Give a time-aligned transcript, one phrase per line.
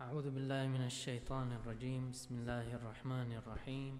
[0.00, 2.10] أعوذ بالله من الشيطان الرجيم.
[2.10, 3.98] بسم الله الرحمن الرحيم.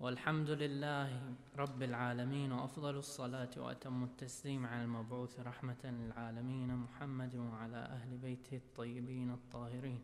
[0.00, 1.08] والحمد لله
[1.56, 9.30] رب العالمين وأفضل الصلاة وأتم التسليم على المبعوث رحمة للعالمين محمد وعلى أهل بيته الطيبين
[9.30, 10.02] الطاهرين.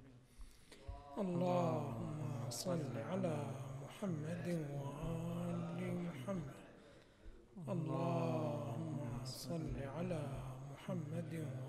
[1.19, 3.37] اللهم صل على
[3.85, 6.59] محمد وآل محمد.
[7.69, 10.23] اللهم صل على
[10.73, 11.68] محمد وآل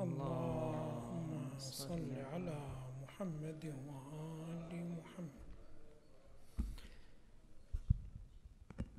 [0.00, 2.58] اللهم صل على
[3.02, 5.42] محمد وآل محمد.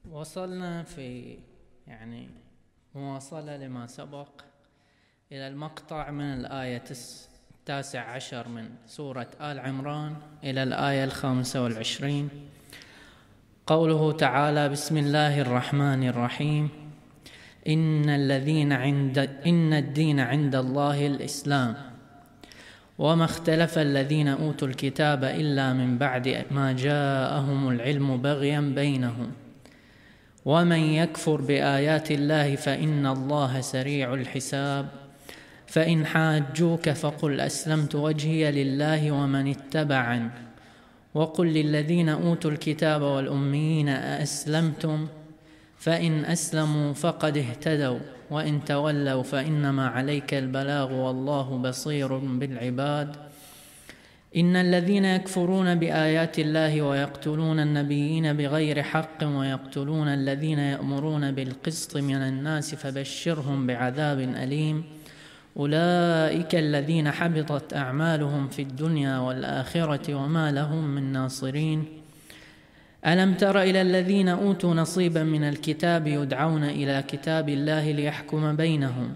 [0.10, 1.40] وصلنا في
[1.88, 2.30] يعني
[2.96, 4.42] مواصلة لما سبق
[5.32, 6.84] إلى المقطع من الآية
[7.60, 12.30] التاسع عشر من سورة آل عمران إلى الآية الخامسة والعشرين.
[13.68, 16.83] قوله تعالى بسم الله الرحمن الرحيم.
[17.68, 21.76] إن الذين عند إن الدين عند الله الإسلام.
[23.00, 29.32] وما اختلف الذين أوتوا الكتاب إلا من بعد ما جاءهم العلم بغيا بينهم.
[30.46, 34.88] ومن يكفر بآيات الله فإن الله سريع الحساب.
[35.68, 40.30] فإن حاجوك فقل أسلمت وجهي لله ومن اتبعني.
[41.14, 45.08] وقل للذين أوتوا الكتاب والأميين أأسلمتم؟
[45.84, 48.00] فإن أسلموا فقد اهتدوا
[48.32, 53.16] وإن تولوا فإنما عليك البلاغ والله بصير بالعباد.
[54.36, 62.76] إن الذين يكفرون بآيات الله ويقتلون النبيين بغير حق ويقتلون الذين يأمرون بالقسط من الناس
[62.76, 64.84] فبشرهم بعذاب أليم.
[65.58, 72.03] أولئك الذين حبطت أعمالهم في الدنيا والآخرة وما لهم من ناصرين.
[73.08, 79.14] ألم تر إلى الذين أوتوا نصيبا من الكتاب يدعون إلى كتاب الله ليحكم بينهم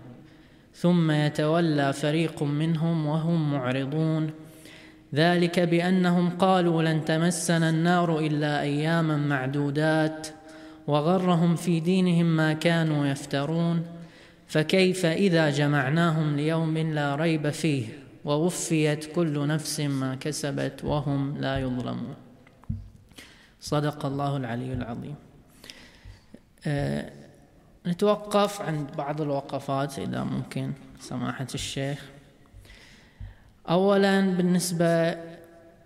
[0.75, 4.31] ثم يتولى فريق منهم وهم معرضون.
[5.15, 10.27] ذلك بأنهم قالوا لن تمسنا النار إلا أياما معدودات
[10.87, 13.85] وغرهم في دينهم ما كانوا يفترون.
[14.47, 17.85] فكيف إذا جمعناهم ليوم لا ريب فيه
[18.25, 22.26] ووفيت كل نفس ما كسبت وهم لا يظلمون.
[23.61, 25.15] صدق الله العلي العظيم
[26.67, 27.11] أه
[27.87, 32.05] نتوقف عند بعض الوقفات إذا ممكن سماحة الشيخ
[33.69, 35.09] أولا بالنسبة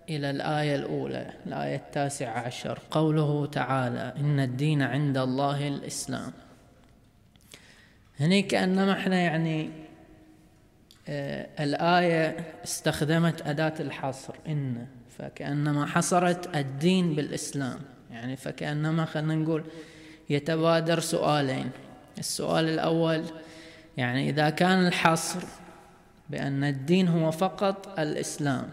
[0.08, 6.32] إلى الآية الأولى الآية التاسعة عشر قوله تعالى إن الدين عند الله الإسلام
[8.20, 9.70] هني كأنما إحنا يعني
[11.08, 14.86] آه الآية استخدمت أداة الحصر إن
[15.18, 17.78] فكأنما حصرت الدين بالإسلام.
[18.10, 19.64] يعني فكأنما خلينا نقول
[20.30, 21.70] يتبادر سؤالين.
[22.18, 23.24] السؤال الأول
[23.96, 25.40] يعني إذا كان الحصر
[26.30, 28.68] بأن الدين هو فقط الإسلام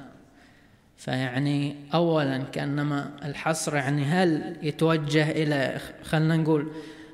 [0.97, 6.71] فيعني أولا كأنما الحصر يعني هل يتوجه إلى خلينا نقول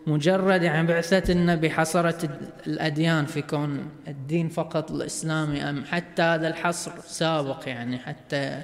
[0.08, 2.30] مجرد يعني بعثة النبي حصرت
[2.68, 8.62] الأديان في كون الدين فقط الإسلامي أم حتى هذا الحصر سابق يعني حتى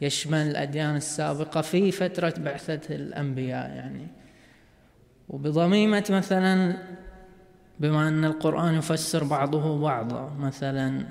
[0.00, 4.06] يشمل الأديان السابقة في فترة بعثة الأنبياء يعني.
[5.28, 6.76] وبضميمة مثلا
[7.80, 11.06] بما أن القرآن يفسر بعضه بعضا مثلا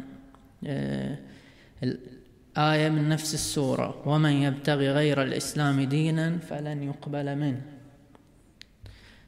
[1.84, 7.62] الآية من نفس السورة ومن يبتغي غير الإسلام دينا فلن يقبل منه.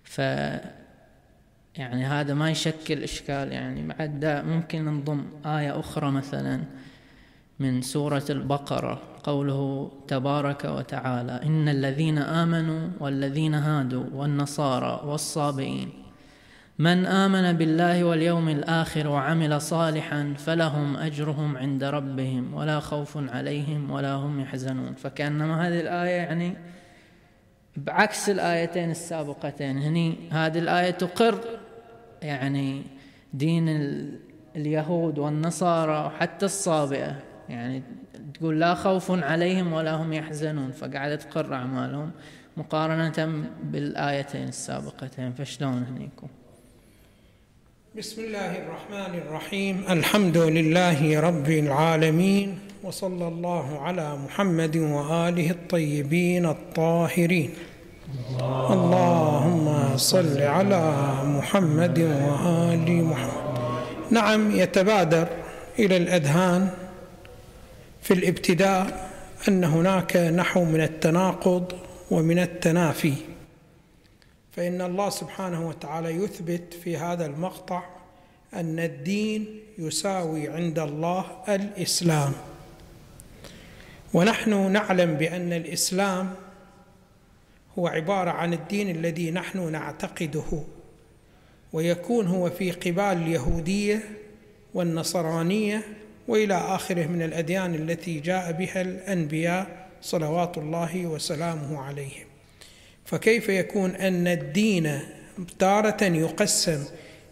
[0.04, 0.20] ف
[1.78, 3.88] يعني هذا ما يشكل إشكال يعني.
[3.88, 6.64] بعد ممكن نضم آية أخرى مثلا
[7.60, 9.02] من سورة البقرة.
[9.26, 15.90] قوله تبارك وتعالى إن الذين آمنوا والذين هادوا والنصارى والصابئين
[16.80, 24.14] من آمن بالله واليوم الآخر وعمل صالحا فلهم أجرهم عند ربهم ولا خوف عليهم ولا
[24.14, 24.94] هم يحزنون.
[24.94, 26.58] فكأنما هذه الآية يعني
[27.78, 29.78] بعكس الآيتين السابقتين.
[29.78, 31.40] هني هذه الآية تقر
[32.22, 32.84] يعني
[33.34, 33.70] دين
[34.56, 37.16] اليهود والنصارى وحتى الصابئة.
[37.50, 37.84] يعني
[38.36, 42.12] تقول لا خوف عليهم ولا هم يحزنون فقاعدة تقر أعمالهم
[42.58, 45.34] مقارنة بالآيتين السابقتين.
[45.34, 46.28] فشلون هنيكم؟
[47.98, 49.84] بسم الله الرحمن الرحيم.
[49.90, 57.50] الحمد لله رب العالمين وصلى الله على محمد وآله الطيبين الطاهرين.
[58.76, 60.84] اللهم صل على
[61.24, 63.56] محمد وآل محمد.
[64.12, 65.28] نعم يتبادر
[65.80, 66.70] إلى الأذهان.
[68.06, 69.12] في الابتداء
[69.48, 71.72] أن هناك نحو من التناقض
[72.12, 73.14] ومن التنافي.
[74.52, 77.84] فإن الله سبحانه وتعالى يثبت في هذا المقطع
[78.54, 82.34] أن الدين يساوي عند الله الإسلام.
[84.14, 86.34] ونحن نعلم بأن الإسلام
[87.80, 90.64] هو عبارة عن الدين الذي نحن نعتقده
[91.74, 94.04] ويكون هو في قبال اليهودية
[94.74, 102.26] والنصرانية وإلى آخره من الأديان التي جاء بها الأنبياء صلوات الله وسلامه عليهم
[103.06, 105.00] فكيف يكون أن الدين
[105.60, 106.86] تارة يقسم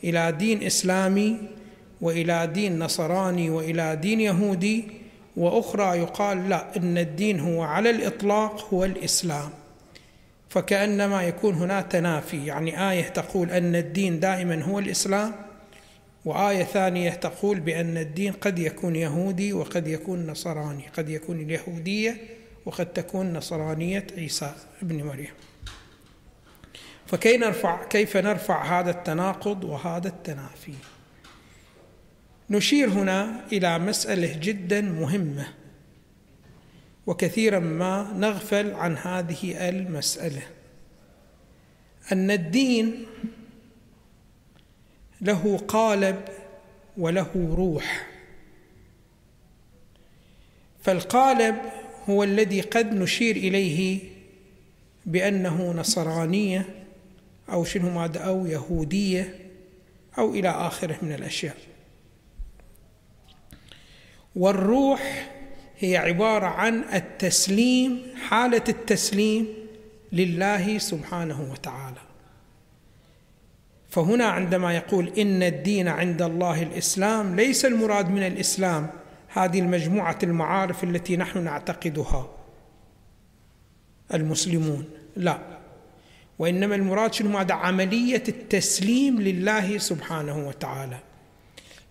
[0.04, 1.38] إلى دين إسلامي
[2.01, 4.84] وإلى دين نصراني وإلى دين يهودي
[5.38, 9.50] وأخرى يقال لا إن الدين هو على الإطلاق هو الإسلام.
[10.50, 15.31] فكأنما يكون هنا تنافي يعني آية تقول أن الدين دائما هو الإسلام
[16.25, 22.18] وآية ثانية تقول بأن الدين قد يكون يهودي وقد يكون نصراني قد يكون اليهودية
[22.66, 25.31] وقد تكون نصرانية عيسى ابن مريم.
[27.08, 30.74] فكيف نرفع كيف نرفع هذا التناقض وهذا التنافي؟
[32.50, 35.48] نشير هنا إلى مسألة جدا مهمة
[37.08, 40.42] وكثيرا ما نغفل عن هذه المسألة.
[42.12, 43.06] أن الدين
[45.24, 46.22] له قالب
[46.98, 48.08] وله روح.
[50.84, 51.56] فالقالب
[52.10, 54.00] هو الذي قد نشير إليه
[55.06, 56.66] بأنه نصرانية
[57.50, 59.40] أو شنو ماذا أو يهودية
[60.18, 61.58] أو إلى آخره من الأشياء.
[64.36, 65.31] والروح
[65.80, 69.48] هي عبارة عن التسليم حالة التسليم
[70.12, 72.03] لله سبحانه وتعالى.
[73.94, 78.90] فهنا عندما يقول إن الدين عند الله الإسلام ليس المراد من الإسلام
[79.28, 82.30] هذه المجموعة المعارف التي نحن نعتقدها.
[84.13, 84.86] المسلمون
[85.16, 85.40] لا.
[86.40, 91.00] وإنما المراد شنو؟ هذا عملية التسليم لله سبحانه وتعالى.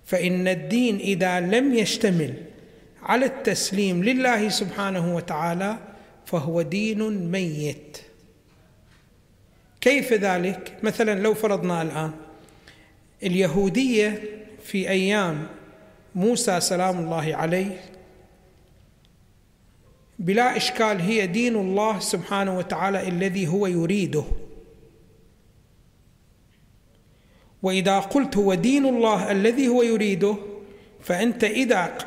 [0.05, 2.35] فإن الدين إذا لم يشتمل
[3.03, 5.79] على التسليم لله سبحانه وتعالى
[6.27, 8.02] فهو دين ميت.
[9.83, 12.11] كيف ذلك؟ مثلا لو فرضنا الآن
[13.23, 14.23] اليهودية
[14.65, 15.47] في أيام
[16.15, 17.81] موسى سلام الله عليه
[20.19, 24.25] بلا إشكال هي دين الله سبحانه وتعالى الذي هو يريده.
[27.63, 30.37] وإذا قلت هو دين الله الذي هو يريده
[31.01, 31.99] فأنت إذا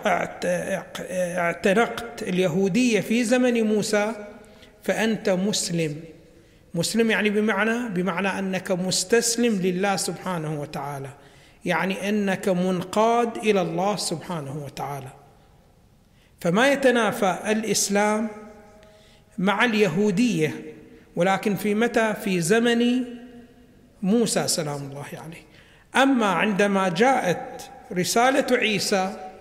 [1.37, 4.27] اعتنقت اليهودية في زمن موسى
[4.83, 6.14] فأنت مسلم.
[6.75, 11.09] مسلم يعني بمعنى بمعنى أنك مستسلم لله سبحانه وتعالى.
[11.65, 15.09] يعني أنك منقاد إلى الله سبحانه وتعالى.
[16.41, 18.29] فما يتنافى الإسلام
[19.37, 20.75] مع اليهودية
[21.15, 23.03] ولكن في متى؟ في زمن
[24.01, 25.45] موسى سلام الله عليه.
[26.03, 29.31] أما عندما جاءت رسالة عيسى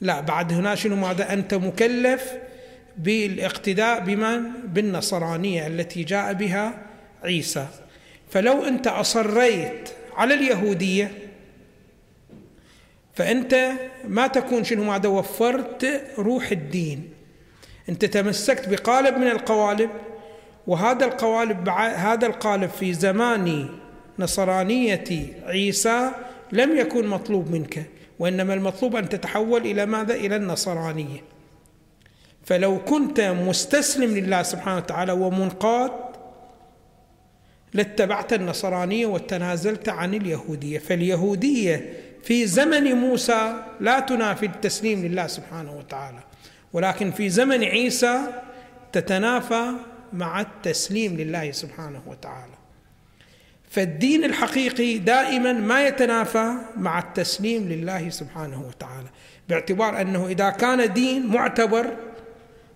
[0.00, 2.32] لا بعد هنا شنو؟ ماذا؟ أنت مكلف
[2.96, 6.82] بالاقتداء بمن؟ بالنصرانية التي جاء بها
[7.22, 7.66] عيسى.
[8.30, 11.12] فلو أنت أصريت على اليهودية
[13.14, 13.70] فأنت
[14.08, 17.10] ما تكون شنو ماذا وفرت روح الدين.
[17.88, 19.90] أنت تمسكت بقالب من القوالب
[20.66, 23.68] وهذا القوالب هذا القالب في زمان
[24.18, 25.04] نصرانية
[25.46, 26.10] عيسى
[26.52, 27.86] لم يكن مطلوب منك
[28.18, 31.33] وإنما المطلوب أن تتحول إلى ماذا؟ إلى النصرانية.
[32.44, 35.92] فلو كنت مستسلم لله سبحانه وتعالى ومنقاد
[37.74, 40.78] لاتبعت النصرانية وتنازلت عن اليهودية.
[40.78, 46.20] فاليهودية في زمن موسى لا تنافي التسليم لله سبحانه وتعالى
[46.72, 48.20] ولكن في زمن عيسى
[48.92, 49.70] تتنافى
[50.12, 52.54] مع التسليم لله سبحانه وتعالى.
[53.70, 59.08] فالدين الحقيقي دائما ما يتنافى مع التسليم لله سبحانه وتعالى
[59.48, 61.96] باعتبار أنه إذا كان دين معتبر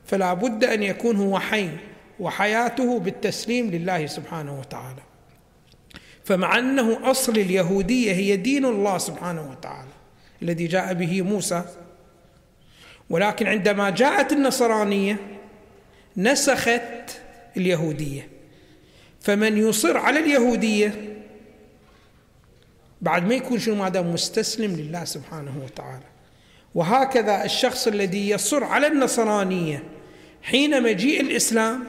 [0.09, 1.69] فلا بد أن يكون هو حي
[2.21, 5.03] وحياته بالتسليم لله سبحانه وتعالى.
[6.25, 9.89] فمع أنه أصل اليهودية هي دين الله سبحانه وتعالى
[10.43, 11.65] الذي جاء به موسى
[13.11, 15.17] ولكن عندما جاءت النصرانية
[16.17, 17.21] نسخت
[17.57, 18.29] اليهودية.
[19.21, 21.17] فمن يصر على اليهودية
[23.01, 26.05] بعد ما يكون شنو؟ ماذا مستسلم لله سبحانه وتعالى.
[26.75, 29.83] وهكذا الشخص الذي يصر على النصرانية
[30.43, 31.85] حين مجيء الإسلام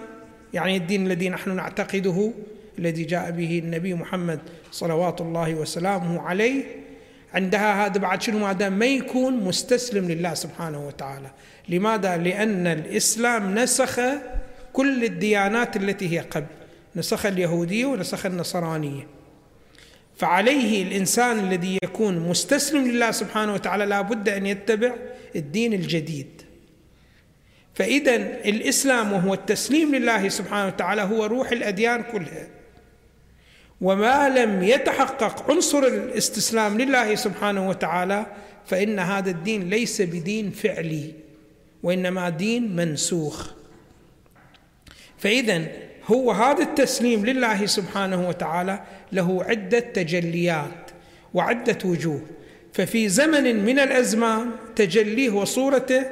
[0.53, 2.31] يعني الدين الذي نحن نعتقده
[2.79, 4.39] الذي جاء به النبي محمد
[4.71, 6.63] صلوات الله وسلامه عليه
[7.33, 11.31] عندها هذا بعد شنو؟ ماذا؟ ما يكون مستسلم لله سبحانه وتعالى.
[11.69, 13.99] لماذا؟ لأن الإسلام نسخ
[14.73, 16.45] كل الديانات التي هي قبل.
[16.95, 19.07] نسخ اليهودية ونسخ النصرانية.
[20.17, 24.91] فعليه الإنسان الذي يكون مستسلم لله سبحانه وتعالى لا بد أن يتبع
[25.35, 26.41] الدين الجديد.
[27.79, 32.47] فإذا الإسلام وهو التسليم لله سبحانه وتعالى هو روح الأديان كلها.
[33.81, 38.25] وما لم يتحقق عنصر الاستسلام لله سبحانه وتعالى
[38.65, 41.13] فإن هذا الدين ليس بدين فعلي
[41.83, 43.51] وإنما دين منسوخ.
[45.17, 45.67] فإذا
[46.05, 48.79] هو هذا التسليم لله سبحانه وتعالى
[49.11, 50.91] له عدة تجليات
[51.33, 52.21] وعدة وجوه.
[52.73, 56.05] ففي زمن من الأزمان تجليه وصورته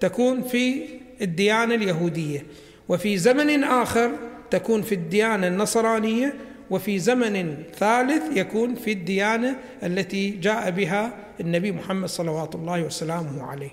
[0.00, 0.82] تكون في
[1.22, 2.46] الديانة اليهودية.
[2.88, 4.10] وفي زمن آخر
[4.50, 6.34] تكون في الديانة النصرانية
[6.70, 13.70] وفي زمن ثالث يكون في الديانة التي جاء بها النبي محمد صلوات الله وسلامه عليه.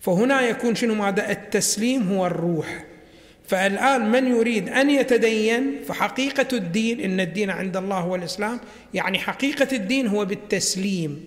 [0.00, 2.84] فهنا يكون شنو ماذا؟ التسليم هو الروح.
[3.46, 8.60] فالآن من يريد أن يتدين؟ فحقيقة الدين إن الدين عند الله هو الإسلام
[8.94, 11.26] يعني حقيقة الدين هو بالتسليم.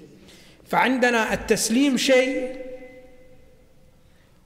[0.68, 2.52] فعندنا التسليم شيء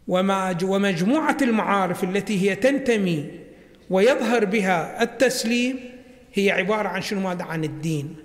[0.07, 3.29] ومجموعة المعارف التي هي تنتمي
[3.89, 5.79] ويظهر بها التسليم
[6.33, 8.15] هي عبارة عن شنو؟ ماذا؟ عن الدين.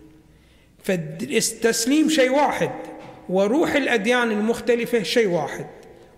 [0.82, 2.70] فالتسليم شيء واحد
[3.28, 5.66] وروح الأديان المختلفة شيء واحد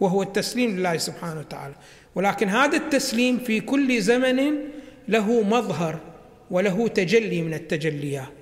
[0.00, 1.74] وهو التسليم لله سبحانه وتعالى.
[2.14, 4.54] ولكن هذا التسليم في كل زمن
[5.08, 5.98] له مظهر
[6.50, 8.32] وله تجلي من التجليات.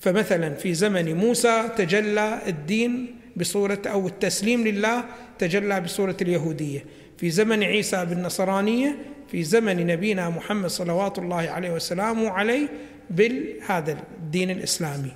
[0.00, 5.04] فمثلا في زمن موسى تجلى الدين بصورة أو التسليم لله
[5.38, 6.84] تجلى بصورة اليهودية.
[7.18, 8.96] في زمن عيسى بالنصرانية
[9.30, 12.68] في زمن نبينا محمد صلوات الله عليه وسلامه عليه
[13.10, 15.12] بهذا الدين الإسلامي.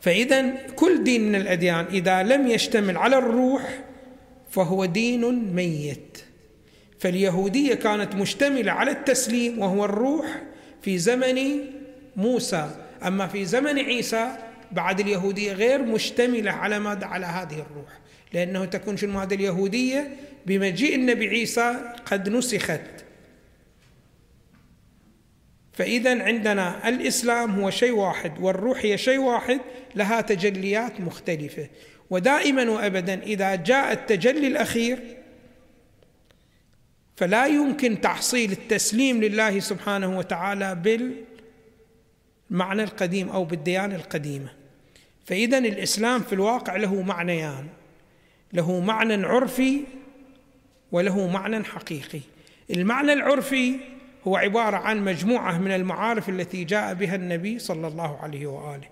[0.00, 3.80] فإذا كل دين من الأديان إذا لم يشتمل على الروح
[4.50, 6.18] فهو دين ميت.
[6.98, 10.42] فاليهودية كانت مشتملة على التسليم وهو الروح
[10.82, 11.60] في زمن
[12.16, 12.70] موسى.
[13.06, 14.36] أما في زمن عيسى
[14.72, 17.98] بعد اليهودية غير مشتملة على ماذا على هذه الروح.
[18.32, 22.80] لأنه تكون شنو هذه اليهودية؟ بمجيء النبي عيسى قد نسخت.
[25.72, 29.60] فإذا عندنا الإسلام هو شيء واحد والروح هي شيء واحد
[29.94, 31.68] لها تجليات مختلفة.
[32.10, 34.98] ودائما وابدا إذا جاء التجلي الأخير
[37.16, 40.82] فلا يمكن تحصيل التسليم لله سبحانه وتعالى
[42.50, 44.57] بالمعنى القديم أو بالديانة القديمة.
[45.28, 47.66] فاذا الإسلام في الواقع له معنيان.
[48.52, 49.80] له معنى عرفي
[50.92, 52.20] وله معنى حقيقي.
[52.70, 53.76] المعنى العرفي
[54.26, 58.88] هو عبارة عن مجموعة من المعارف التي جاء بها النبي صلى الله عليه وآله.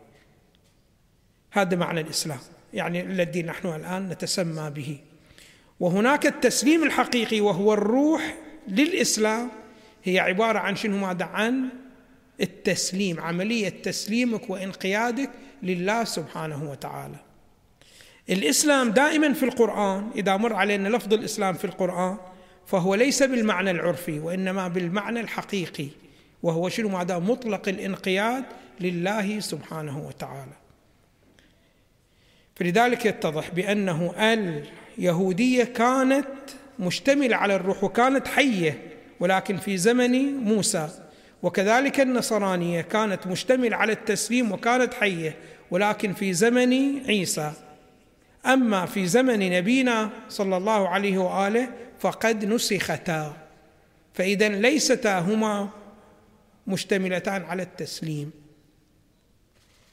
[1.53, 2.39] هذا معنى الإسلام
[2.75, 4.99] يعني الذي نحن الآن نتسمى به.
[5.81, 8.37] وهناك التسليم الحقيقي وهو الروح
[8.69, 9.49] للإسلام
[10.05, 11.69] هي عبارة عن شنو؟ ماذا؟ عن
[12.41, 15.31] التسليم عملية تسليمك وإنقيادك
[15.67, 17.17] لله سبحانه وتعالى.
[18.31, 22.17] الإسلام دائما في القرآن إذا مر علينا لفظ الإسلام في القرآن
[22.67, 25.89] فهو ليس بالمعنى العرفي وإنما بالمعنى الحقيقي
[26.43, 28.45] وهو شنو؟ ماذا مطلق الانقياد
[28.81, 30.53] لله سبحانه وتعالى.
[32.57, 34.15] فلذلك يتضح بأنه
[34.99, 36.27] اليهودية كانت
[36.79, 38.83] مشتملة على الروح وكانت حية
[39.21, 40.89] ولكن في زمن موسى.
[41.43, 45.37] وكذلك النصرانية كانت مشتملة على التسليم وكانت حية.
[45.71, 47.53] ولكن في زمن عيسى.
[48.47, 51.69] أما في زمن نبينا صلى الله عليه وآله
[52.01, 53.37] فقد نسختا.
[54.15, 55.69] فاذا ليستا هما
[56.67, 58.31] مشتملتان على التسليم.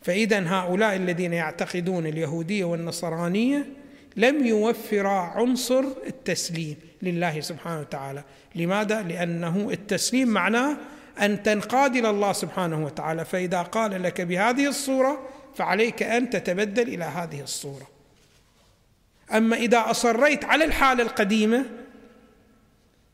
[0.02, 3.66] فإذا هؤلاء الذين يعتقدون اليهودية والنصرانية
[4.16, 8.24] لم يوفرا عنصر التسليم لله سبحانه وتعالى.
[8.56, 10.78] لماذا؟ لأنه التسليم معناه
[11.22, 13.26] أن تنقاد إلى الله سبحانه وتعالى.
[13.26, 17.88] فإذا قال لك بهذه الصورة فعليك أن تتبدل إلى هذه الصورة.
[19.34, 21.66] أما إذا أصريت على الحالة القديمة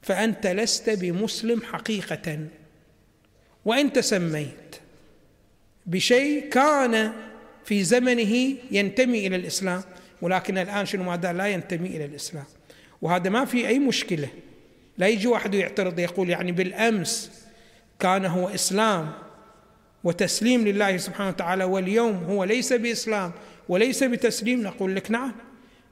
[0.01, 2.39] فأنت لست بمسلم حقيقة.
[3.65, 4.75] وإن تسميت
[5.85, 7.13] بشيء كان
[7.65, 9.83] في زمنه ينتمي إلى الإسلام
[10.21, 12.45] ولكن الآن شنو ماذا؟ لا ينتمي إلى الإسلام.
[13.01, 14.29] وهذا ما في أي مشكلة.
[14.97, 17.31] لا يجي واحد يعترض يقول يعني بالأمس
[17.99, 19.13] كان هو إسلام.
[20.03, 23.31] وتسليم لله سبحانه وتعالى واليوم هو ليس بإسلام
[23.69, 25.31] وليس بتسليم نقول لك نعم.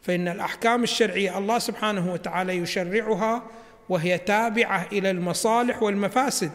[0.02, 3.44] فإن الأحكام الشرعية الله سبحانه وتعالى يشرعها
[3.90, 6.52] وهي تابعة إلى المصالح والمفاسد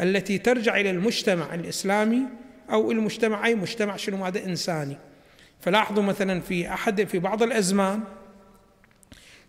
[0.00, 2.22] التي ترجع إلى المجتمع الإسلامي
[2.70, 4.96] أو المجتمع أي مجتمع شنو هذا؟ إنساني.
[5.60, 8.00] فلاحظوا مثلا في أحد في بعض الأزمان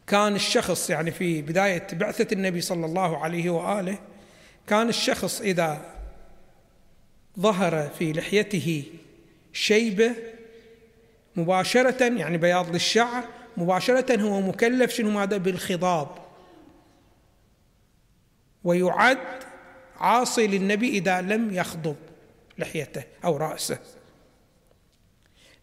[0.08, 3.98] كان الشخص يعني في بداية بعثة النبي صلى الله عليه وآله
[4.68, 5.95] كان الشخص إذا
[7.40, 8.84] ظهر في لحيته
[9.54, 10.16] شيبة
[11.36, 13.24] مباشرة يعني بياض للشعر
[13.58, 16.08] مباشرة هو مكلف شنو ماذا؟ بالخضاب.
[18.64, 19.44] ويعد
[19.98, 21.96] عاصي للنبي إذا لم يخضب
[22.58, 23.80] لحيته أو رأسه.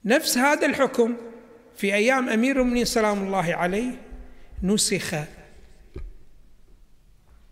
[0.04, 1.16] نفس هذا الحكم
[1.76, 3.90] في أيام أمير المؤمنين سلام الله عليه
[4.62, 5.14] نسخ.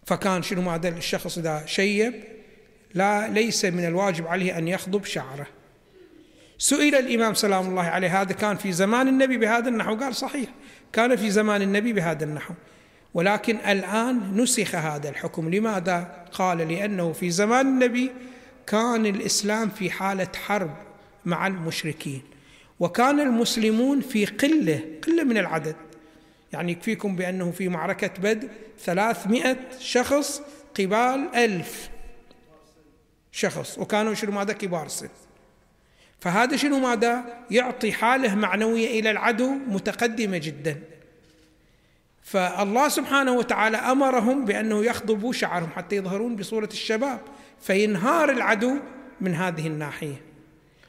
[0.06, 2.39] فكان شنو ماذا؟ الشخص إذا شيب.
[2.94, 5.46] لا ليس من الواجب عليه أن يخضب شعره.
[6.58, 10.48] سئل الإمام سلام الله عليه هذا كان في زمان النبي بهذا النحو؟ قال صحيح
[10.92, 12.54] كان في زمان النبي بهذا النحو.
[13.14, 15.50] ولكن الآن نسخ هذا الحكم.
[15.50, 18.10] لماذا؟ قال لأنه في زمان النبي
[18.66, 20.76] كان الإسلام في حالة حرب
[21.24, 22.22] مع المشركين
[22.80, 25.76] وكان المسلمون في قلة قلة من العدد.
[26.52, 28.48] يعني يكفيكم بأنه في معركة بدر
[28.84, 30.42] ثلاثمائة شخص
[30.78, 31.90] قبال ألف.
[33.32, 35.08] شخص وكانوا شنو ماذا؟ كبار سن.
[36.20, 40.80] فهذا شنو ماذا؟ يعطي حالة معنوية إلى العدو متقدمة جدا.
[42.22, 47.20] فالله سبحانه وتعالى أمرهم بأنه يخضبوا شعرهم حتى يظهرون بصورة الشباب
[47.60, 48.76] فينهار العدو
[49.20, 50.22] من هذه الناحية.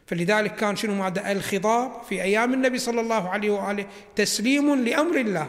[0.07, 5.47] فلذلك كان شنو ماذا؟ الخضاب في أيام النبي صلى الله عليه وآله تسليم لأمر الله.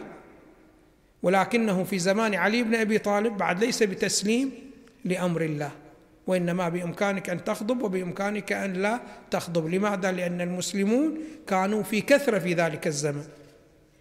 [1.22, 4.52] ولكنه في زمان علي بن أبي طالب بعد ليس بتسليم
[5.04, 5.70] لأمر الله.
[6.26, 9.00] وإنما بإمكانك أن تخضب وبإمكانك أن لا
[9.30, 9.68] تخضب.
[9.68, 13.24] لماذا؟ لأن المسلمون كانوا في كثرة في ذلك الزمن.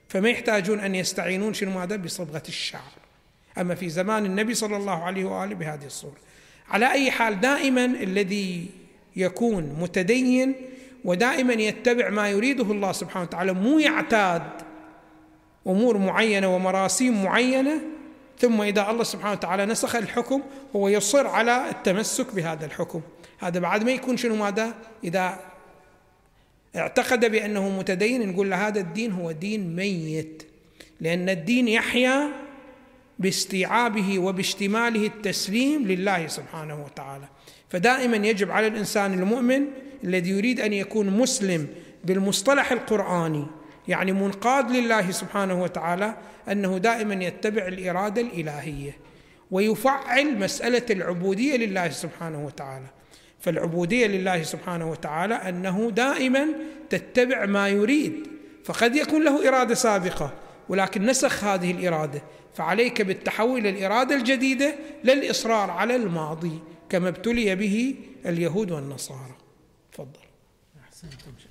[0.10, 2.92] فما يحتاجون أن يستعينون شنو ماذا بصبغة الشعر.
[3.58, 6.18] أما في زمان النبي صلى الله عليه وآله بهذه الصورة.
[6.70, 8.70] على أي حال دائما الذي
[9.16, 10.56] يكون متدين
[11.06, 14.44] ودائما يتبع ما يريده الله سبحانه وتعالى مو يعتاد
[15.68, 17.82] أمور معينة ومراسيم معينة
[18.42, 20.42] ثم إذا الله سبحانه وتعالى نسخ الحكم
[20.76, 23.02] هو يصر على التمسك بهذا الحكم.
[23.40, 25.40] هذا بعد ما يكون شنو ماذا؟ إذا
[26.76, 30.44] اعتقد بأنه متدين نقول له هذا الدين هو دين ميت.
[31.02, 32.30] لأن الدين يحيا
[33.20, 37.26] باستيعابه وباشتماله التسليم لله سبحانه وتعالى.
[37.70, 39.66] فدائما يجب على الإنسان المؤمن
[40.04, 41.68] الذي يريد أن يكون مسلم
[42.04, 43.46] بالمصطلح القرآني
[43.92, 46.18] يعني منقاد لله سبحانه وتعالى
[46.52, 48.98] أنه دائما يتبع الإرادة الإلهية
[49.52, 52.86] ويفعل مسألة العبودية لله سبحانه وتعالى.
[53.40, 56.48] فالعبودية لله سبحانه وتعالى أنه دائما
[56.90, 58.28] تتبع ما يريد
[58.66, 60.34] فقد يكون له إرادة سابقة
[60.70, 62.22] ولكن نسخ هذه الإرادة.
[62.54, 69.36] فعليك بالتحول إلى الإرادة الجديدة للإصرار على الماضي كما ابتلي به اليهود والنصارى.
[69.94, 70.20] تفضل.
[70.84, 71.51] أحسنتم.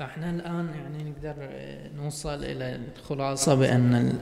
[0.00, 1.34] فاحنا الآن يعني نقدر
[1.96, 4.18] نوصل إلى الخلاصة بأن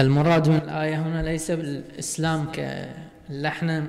[0.00, 3.84] المراد من الآية هنا ليس بالإسلام كاللحن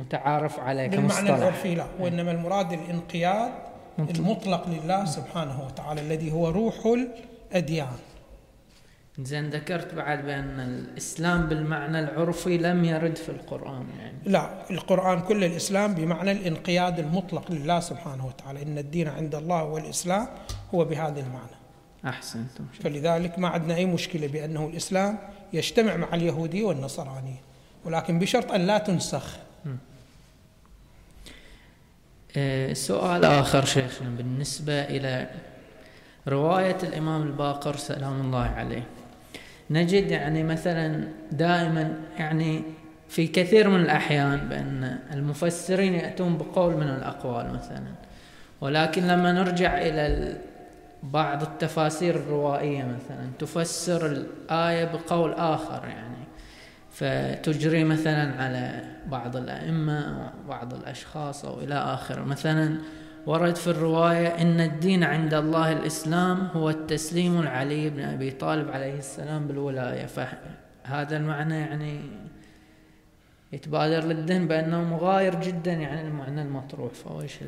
[0.00, 1.20] متعارف عليه كمصطلح.
[1.20, 3.52] بالمعنى العرفي لا وإنما المراد الانقياد
[3.98, 7.96] المطلق لله سبحانه وتعالى الذي هو روح الأديان.
[9.18, 14.18] زين ذكرت بعد بأن الإسلام بالمعنى العرفي لم يرد في القرآن يعني.
[14.24, 18.62] لا القرآن كل الإسلام بمعنى الانقياد المطلق لله سبحانه وتعالى.
[18.62, 20.28] إن الدين عند الله والإسلام
[20.74, 21.56] هو بهذا المعنى.
[22.06, 22.64] أحسنتم.
[22.80, 25.18] فلذلك ما عندنا أي مشكلة بأنه الإسلام
[25.52, 27.40] يجتمع مع اليهودية والنصرانية
[27.84, 29.36] ولكن بشرط أن لا تنسخ.
[32.36, 35.30] أه سؤال آخر شيخنا بالنسبة إلى
[36.28, 38.86] رواية الإمام الباقر سلام الله عليه.
[39.72, 42.62] نجد يعني مثلا دائما يعني
[43.08, 47.82] في كثير من الأحيان بأن المفسرين يأتون بقول من الأقوال مثلا.
[48.60, 50.36] ولكن لما نرجع إلى
[51.02, 56.22] بعض التفاسير الروائية مثلا تفسر الآية بقول آخر يعني.
[56.92, 62.24] فتجري مثلا على بعض الأئمة وبعض الأشخاص أو إلى آخره.
[62.24, 62.78] مثلا
[63.26, 68.98] ورد في الرواية إن الدين عند الله الإسلام هو التسليم العلي بن أبي طالب عليه
[68.98, 70.06] السلام بالولاية.
[70.06, 72.00] فهذا المعنى يعني
[73.52, 76.92] يتبادر للذهن بأنه مغاير جدا يعني المعنى المطروح.
[76.92, 77.38] فهو إيش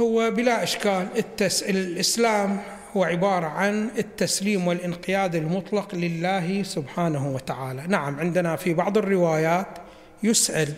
[0.00, 1.62] هو بلا إشكال التس...
[1.62, 2.60] الإسلام
[2.96, 7.86] هو عبارة عن التسليم والانقياد المطلق لله سبحانه وتعالى.
[7.86, 9.78] نعم عندنا في بعض الروايات
[10.22, 10.68] يسأل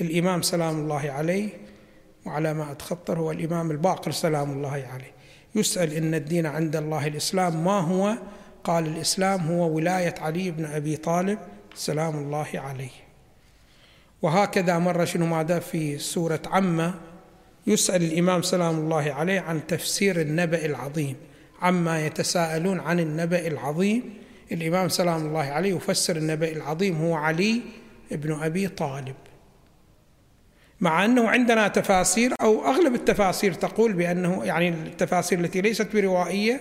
[0.00, 1.61] الإمام سلام الله عليه
[2.26, 5.12] وعلى ما أتخطر هو الإمام الباقر سلام الله عليه.
[5.54, 8.16] يسأل إن الدين عند الله الإسلام ما هو؟
[8.64, 11.38] قال الإسلام هو ولاية علي بن أبي طالب
[11.74, 12.90] سلام الله عليه.
[14.22, 16.94] وهكذا مر شنو ماذا في سورة عمة؟
[17.66, 21.16] يسأل الإمام سلام الله عليه عن تفسير النبأ العظيم.
[21.62, 24.14] عما يتساءلون عن النبأ العظيم.
[24.52, 27.60] الإمام سلام الله عليه يفسر النبأ العظيم هو علي
[28.10, 29.14] بن أبي طالب.
[30.82, 36.60] مع أنه عندنا تفاسير أو أغلب التفاسير تقول بأنه يعني التفاسير التي ليست بروائية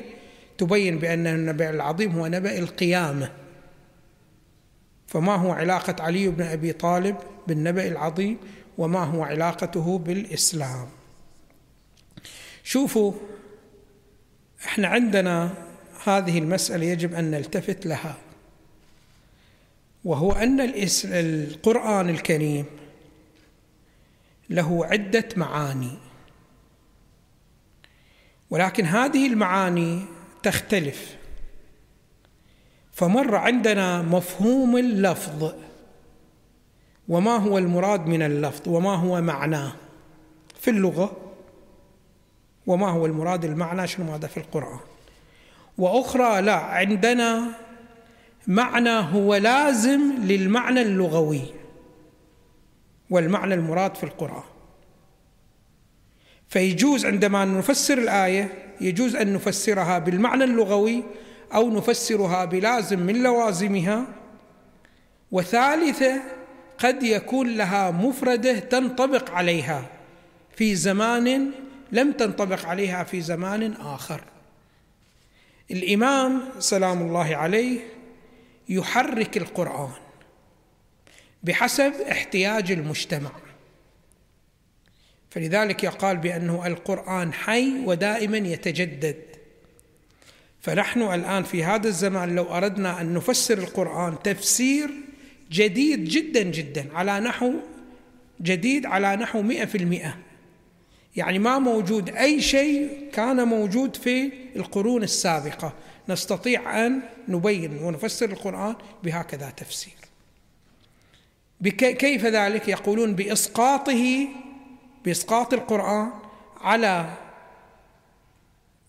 [0.57, 3.31] تبين بأن النبأ العظيم هو نبأ القيامة.
[5.07, 7.15] فما هو علاقة علي بن أبي طالب
[7.47, 8.37] بالنبأ العظيم
[8.77, 10.87] وما هو علاقته بالإسلام؟
[12.63, 13.13] شوفوا
[14.65, 15.49] إحنا عندنا
[16.03, 18.17] هذه المسألة يجب أن نلتفت لها
[20.05, 20.73] وهو أن
[21.05, 22.65] القرآن الكريم
[24.51, 25.97] له عدة معاني.
[28.49, 30.05] ولكن هذه المعاني
[30.43, 31.15] تختلف.
[32.91, 35.53] فمر عندنا مفهوم اللفظ.
[37.07, 39.73] وما هو المراد من اللفظ؟ وما هو معناه؟
[40.59, 41.17] في اللغة.
[42.67, 44.79] وما هو المراد؟ المعنى شنو؟ هذا في القرآن.
[45.77, 47.47] وأخرى لا عندنا
[48.47, 51.60] معنى هو لازم للمعنى اللغوي.
[53.11, 54.43] والمعنى المراد في القرآن.
[56.49, 61.03] فيجوز عندما نفسر الآية يجوز أن نفسرها بالمعنى اللغوي
[61.53, 64.05] أو نفسرها بلازم من لوازمها.
[65.31, 66.21] وثالثة
[66.77, 69.85] قد يكون لها مفردة تنطبق عليها
[70.55, 71.51] في زمان
[71.91, 74.23] لم تنطبق عليها في زمان آخر.
[75.71, 77.79] الإمام سلام الله عليه
[78.69, 79.91] يحرك القرآن.
[81.43, 83.31] بحسب احتياج المجتمع.
[85.29, 89.15] فلذلك يقال بأنه القرآن حي ودائما يتجدد.
[90.61, 94.89] فنحن الآن في هذا الزمان لو أردنا أن نفسر القرآن تفسير
[95.51, 97.53] جديد جدا جدا على نحو
[98.41, 100.17] جديد على نحو مئة في المئة.
[101.15, 105.73] يعني ما موجود أي شيء كان موجود في القرون السابقة.
[106.09, 110.00] نستطيع أن نبين ونفسر القرآن بهكذا تفسير.
[111.69, 114.27] كيف ذلك؟ يقولون بإسقاطه
[115.05, 116.11] بإسقاط القرآن
[116.61, 117.17] على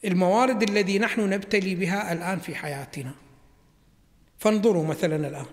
[0.04, 3.14] الموارد الذي نحن نبتلي بها الآن في حياتنا.
[4.38, 5.46] فانظروا مثلا الآن.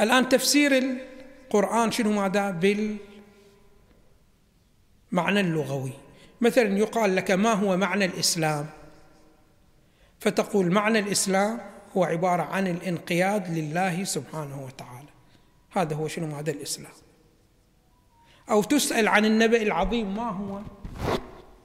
[0.00, 2.50] الآن تفسير القرآن شنو ماذا؟
[5.12, 5.92] بالمعنى اللغوي.
[6.40, 8.66] مثلا يقال لك ما هو معنى الإسلام؟
[10.20, 11.60] فتقول معنى الإسلام
[11.96, 15.03] هو عبارة عن الانقياد لله سبحانه وتعالى.
[15.74, 16.92] هذا هو شنو هذا الإسلام
[18.50, 20.60] أو تسأل عن النبأ العظيم ما هو؟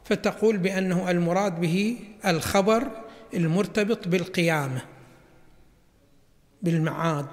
[0.03, 2.91] فتقول بأنه المراد به الخبر
[3.33, 4.81] المرتبط بالقيامة
[6.61, 7.27] بالمعاد.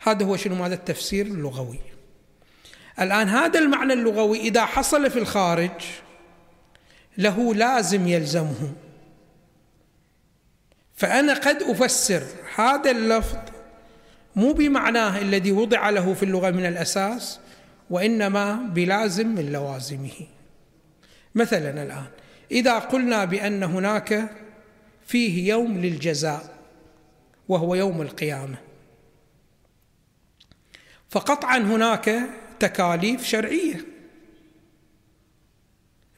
[0.00, 1.78] هذا هو شنو هذا التفسير اللغوي.
[3.00, 5.80] الآن هذا المعنى اللغوي إذا حصل في الخارج
[7.18, 8.72] له لازم يلزمه.
[10.94, 12.22] فأنا قد أفسر
[12.54, 13.38] هذا اللفظ
[14.36, 17.40] مو بمعناه الذي وضع له في اللغة من الأساس
[17.90, 20.12] وإنما بلازم من لوازمه.
[21.34, 22.06] مثلا الآن
[22.50, 24.30] إذا قلنا بأن هناك
[25.06, 26.58] فيه يوم للجزاء
[27.48, 28.56] وهو يوم القيامة
[31.10, 32.20] فقطعا هناك
[32.60, 33.84] تكاليف شرعية.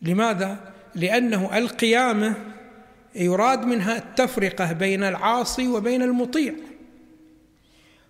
[0.02, 2.34] لماذا؟ لأنه القيامة
[3.14, 6.54] يراد منها التفرقة بين العاصي وبين المطيع.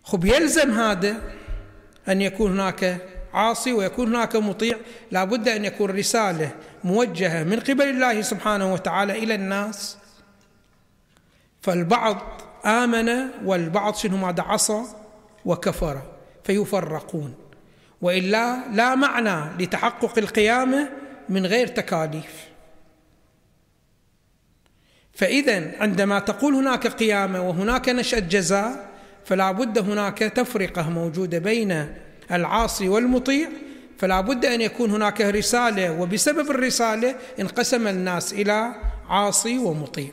[0.05, 1.17] خب يلزم هذا
[2.09, 2.99] أن يكون هناك
[3.35, 4.77] عاصي ويكون هناك مطيع.
[5.11, 6.51] لابد أن يكون رسالة
[6.85, 9.99] موجهة من قبل الله سبحانه وتعالى إلى الناس.
[11.63, 13.09] فالبعض آمن
[13.45, 14.83] والبعض شنو ماذا عصى
[15.45, 16.03] وكفر
[16.45, 17.35] فيفرقون.
[18.01, 20.89] وإلا لا معنى لتحقق القيامة
[21.29, 22.49] من غير تكاليف.
[25.15, 28.94] فاذا عندما تقول هناك قيامة وهناك نشأة جزاء
[29.25, 31.95] فلا بد هناك تفرقة موجودة بين
[32.33, 33.49] العاصي والمطيع
[33.99, 38.75] فلا بد أن يكون هناك رسالة وبسبب الرسالة انقسم الناس إلى
[39.09, 40.11] عاصي ومطيع.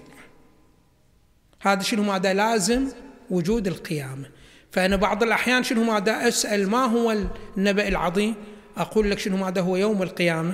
[1.61, 2.87] هذا شنو ماذا؟ لازم
[3.29, 4.25] وجود القيامة.
[4.71, 7.17] فأنا بعض الأحيان شنو ماذا؟ أسأل ما هو
[7.57, 8.35] النبأ العظيم؟
[8.77, 10.53] أقول لك شنو ماذا هو يوم القيامة؟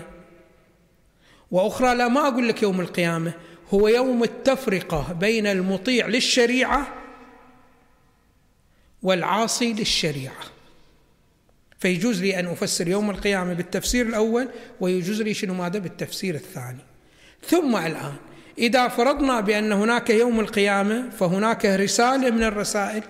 [1.52, 3.34] وأخرى لا ما أقول لك يوم القيامة
[3.74, 6.88] هو يوم التفرقة بين المطيع للشريعة
[9.08, 10.43] والعاصي للشريعة.
[11.80, 16.86] فيجوز لي أن أفسر يوم القيامة بالتفسير الأول ويجوز لي شنو ماذا؟ بالتفسير الثاني.
[17.48, 18.15] ثم الآن
[18.58, 23.04] إذا فرضنا بأن هناك يوم القيامة فهناك رسالة من الرسائل.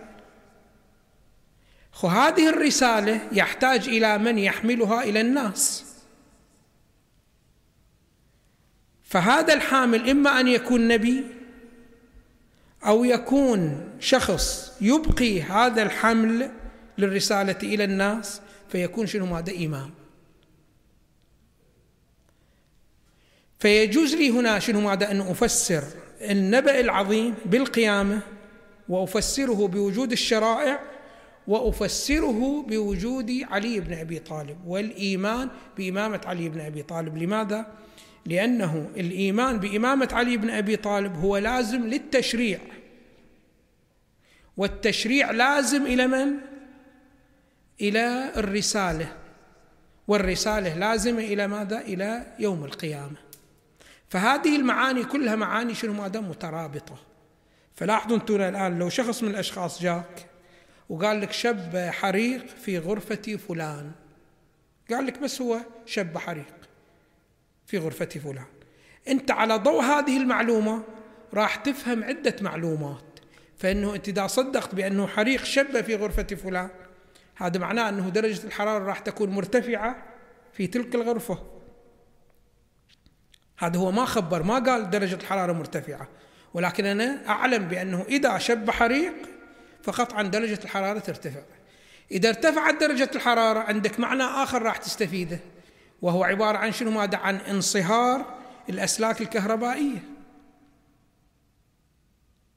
[2.03, 5.85] هذه الرسالة يحتاج إلى من يحملها؟ إلى الناس.
[9.03, 11.36] فهذا الحامل إما أن يكون نبي
[12.85, 16.51] أو يكون شخص يبقي هذا الحمل
[16.97, 19.91] للرسالة إلى الناس فيكون شنو؟ ماذا إمام.
[23.59, 25.83] فيجوز لي هنا شنو؟ ماذا أن أفسر
[26.21, 28.19] النبأ العظيم بالقيامة
[28.89, 30.79] وأفسره بوجود الشرائع
[31.47, 37.17] وأفسره بوجود علي بن أبي طالب والإيمان بإمامة علي بن أبي طالب.
[37.17, 37.65] لماذا؟
[38.27, 42.59] لأنه الإيمان بإمامة علي بن أبي طالب هو لازم للتشريع
[44.57, 46.33] والتشريع لازم إلى من؟
[47.81, 49.13] إلى الرسالة
[50.07, 53.17] والرسالة لازمة إلى ماذا؟ إلى يوم القيامة
[54.09, 56.95] فهذه المعاني كلها معاني شنو ماذا؟ مترابطة
[57.75, 60.25] فلاحظوا أنتم الآن لو شخص من الأشخاص جاك
[60.89, 63.91] وقال لك شب حريق في غرفة فلان
[64.89, 66.56] قال لك بس هو شب حريق
[67.67, 68.45] في غرفة فلان.
[69.07, 70.83] أنت على ضوء هذه المعلومة
[71.33, 73.03] راح تفهم عدة معلومات.
[73.57, 76.69] فإنه أنت إذا صدقت بأنه حريق شب في غرفة فلان
[77.35, 80.03] هذا معناه أنه درجة الحرارة راح تكون مرتفعة
[80.53, 81.37] في تلك الغرفة.
[83.57, 86.07] هذا هو ما خبر ما قال درجة الحرارة مرتفعة.
[86.53, 89.13] ولكن أنا أعلم بأنه إذا شب حريق
[89.83, 91.41] فقطعا درجة الحرارة ترتفع.
[92.11, 95.39] إذا ارتفعت درجة الحرارة عندك معنى آخر راح تستفيده.
[96.01, 98.25] وهو عبارة عن شنو؟ ماذا عن انصهار
[98.69, 100.03] الأسلاك الكهربائية.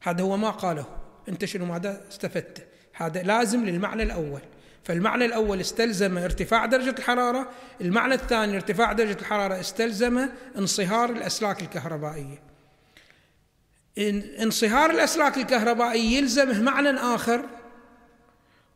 [0.03, 0.87] هذا هو ما قاله.
[1.29, 2.69] أنت شنو ماذا استفدت.
[2.95, 4.41] هذا لازم للمعنى الأول.
[4.85, 7.51] فالمعنى الأول استلزم ارتفاع درجة الحرارة.
[7.81, 12.43] المعنى الثاني ارتفاع درجة الحرارة استلزم انصهار الأسلاك الكهربائية.
[14.43, 17.45] انصهار الأسلاك الكهربائية يلزمه معنى آخر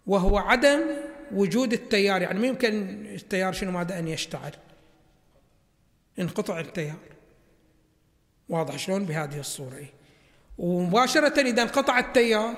[0.07, 0.81] وهو عدم
[1.35, 4.53] وجود التيار يعني ما يمكن التيار شنو ماذا أن يشتعل.
[6.18, 6.99] انقطع التيار.
[8.49, 9.77] واضح شلون بهذه الصورة.
[9.77, 9.92] إيه؟
[10.59, 12.55] ومباشرة إذا انقطع التيار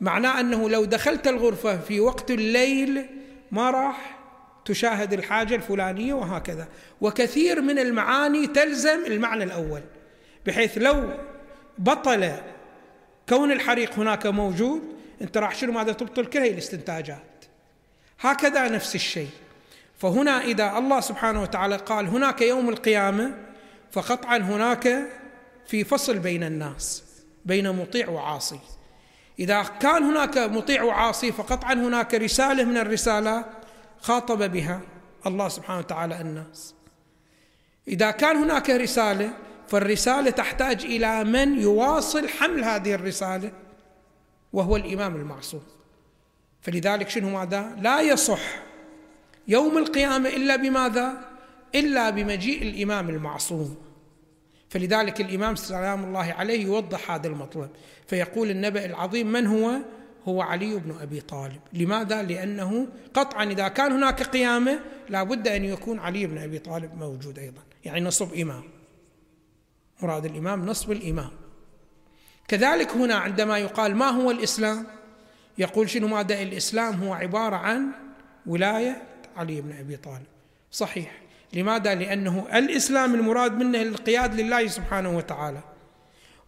[0.00, 3.06] معناه أنه لو دخلت الغرفة في وقت الليل
[3.50, 4.18] ما راح
[4.64, 6.68] تشاهد الحاجة الفلانية وهكذا.
[7.00, 9.82] وكثير من المعاني تلزم المعنى الأول
[10.46, 11.14] بحيث لو
[11.78, 12.32] بطل
[13.28, 14.82] كون الحريق هناك موجود
[15.22, 17.29] أنت راح شنو ماذا تبطل كل هي الاستنتاجات.
[18.20, 19.30] هكذا نفس الشيء.
[19.98, 23.34] فهنا إذا الله سبحانه وتعالى قال هناك يوم القيامة
[23.92, 25.08] فقطعا هناك
[25.66, 27.04] في فصل بين الناس
[27.44, 28.60] بين مطيع وعاصي.
[29.38, 33.46] إذا كان هناك مطيع وعاصي فقطعا هناك رسالة من الرسالات
[34.00, 34.80] خاطب بها
[35.26, 36.74] الله سبحانه وتعالى الناس.
[37.88, 39.30] إذا كان هناك رسالة
[39.68, 43.52] فالرسالة تحتاج إلى من يواصل حمل هذه الرسالة
[44.52, 45.62] وهو الإمام المعصوم.
[46.60, 48.40] فلذلك شنو ماذا؟ لا يصح
[49.48, 51.30] يوم القيامة إلا بماذا؟
[51.74, 53.76] إلا بمجيء الإمام المعصوم.
[54.68, 57.70] فلذلك الإمام سلام الله عليه يوضح هذا المطلب
[58.06, 59.78] فيقول النبأ العظيم من هو؟
[60.24, 61.60] هو علي بن أبي طالب.
[61.72, 66.94] لماذا؟ لأنه قطعا إذا كان هناك قيامة لا بد أن يكون علي بن أبي طالب
[66.98, 67.62] موجود أيضا.
[67.84, 68.62] يعني نصب إمام.
[70.02, 71.30] مراد الإمام نصب الإمام.
[72.48, 74.86] كذلك هنا عندما يقال ما هو الإسلام؟
[75.58, 77.90] يقول شنو ماذا؟ الإسلام هو عبارة عن
[78.46, 79.02] ولاية
[79.36, 80.26] علي بن أبي طالب.
[80.70, 81.20] صحيح.
[81.52, 85.60] لماذا؟ لأنه الإسلام المراد منه القياد لله سبحانه وتعالى.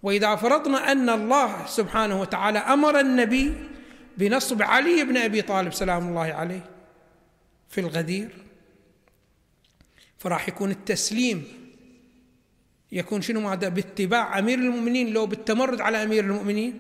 [0.03, 3.55] وإذا فرضنا أن الله سبحانه وتعالى أمر النبي
[4.19, 6.65] بنصب علي بن أبي طالب سلام الله عليه
[7.69, 8.31] في الغدير
[10.19, 11.45] فراح يكون التسليم.
[12.93, 16.79] يكون شنو ماذا؟ باتباع أمير المؤمنين لو بالتمرد على أمير المؤمنين.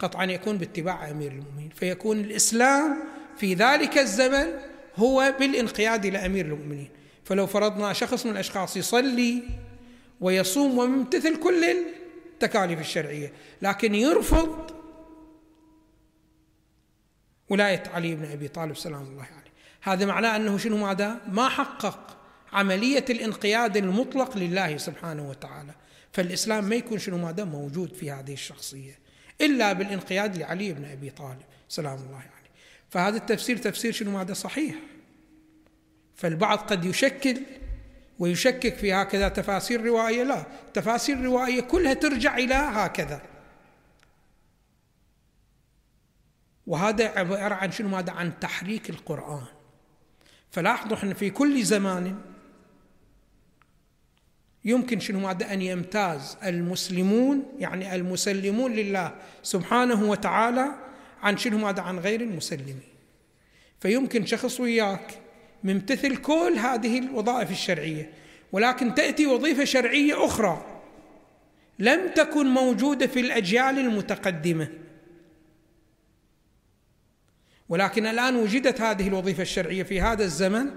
[0.00, 1.70] قطعا يكون باتباع أمير المؤمنين.
[1.70, 3.02] فيكون الإسلام
[3.36, 4.46] في ذلك الزمن
[4.96, 6.88] هو بالانقياد إلى أمير المؤمنين.
[7.24, 9.42] فلو فرضنا شخص من الأشخاص يصلي
[10.20, 13.32] ويصوم ويمتثل كل التكاليف الشرعية
[13.62, 14.70] لكن يرفض
[17.48, 19.50] ولاية علي بن أبي طالب سلام الله عليه.
[19.82, 22.16] هذا معناه أنه شنو ماذا؟ ما حقق
[22.52, 25.74] عملية الانقياد المطلق لله سبحانه وتعالى.
[26.12, 28.98] فالإسلام ما يكون شنو ماذا؟ موجود في هذه الشخصية.
[29.40, 32.50] إلا بالانقياد لعلي بن أبي طالب سلام الله عليه.
[32.90, 34.74] فهذا التفسير تفسير شنو؟ ماذا صحيح.
[36.14, 37.40] فالبعض قد يشكل
[38.18, 40.22] ويشكك في هكذا تفاسير روائية.
[40.22, 43.22] لا تفاسير روائية كلها ترجع إلى هكذا.
[46.66, 49.44] وهذا عبارة عن شنو؟ ماذا عن تحريك القرآن.
[50.50, 52.18] فلاحظوا إحنا في كل زمان
[54.64, 60.66] يمكن شنو ماذا أن يمتاز المسلمون يعني المسلمون لله سبحانه وتعالى
[61.22, 62.80] عن شنو ماذا عن غير المسلمين.
[63.80, 65.18] فيمكن شخص وياك
[65.64, 68.10] ممتثل كل هذه الوظائف الشرعية
[68.52, 70.82] ولكن تأتي وظيفة شرعية أخرى
[71.78, 74.68] لم تكن موجودة في الأجيال المتقدمة.
[77.68, 80.70] ولكن الآن وجدت هذه الوظيفة الشرعية في هذا الزمن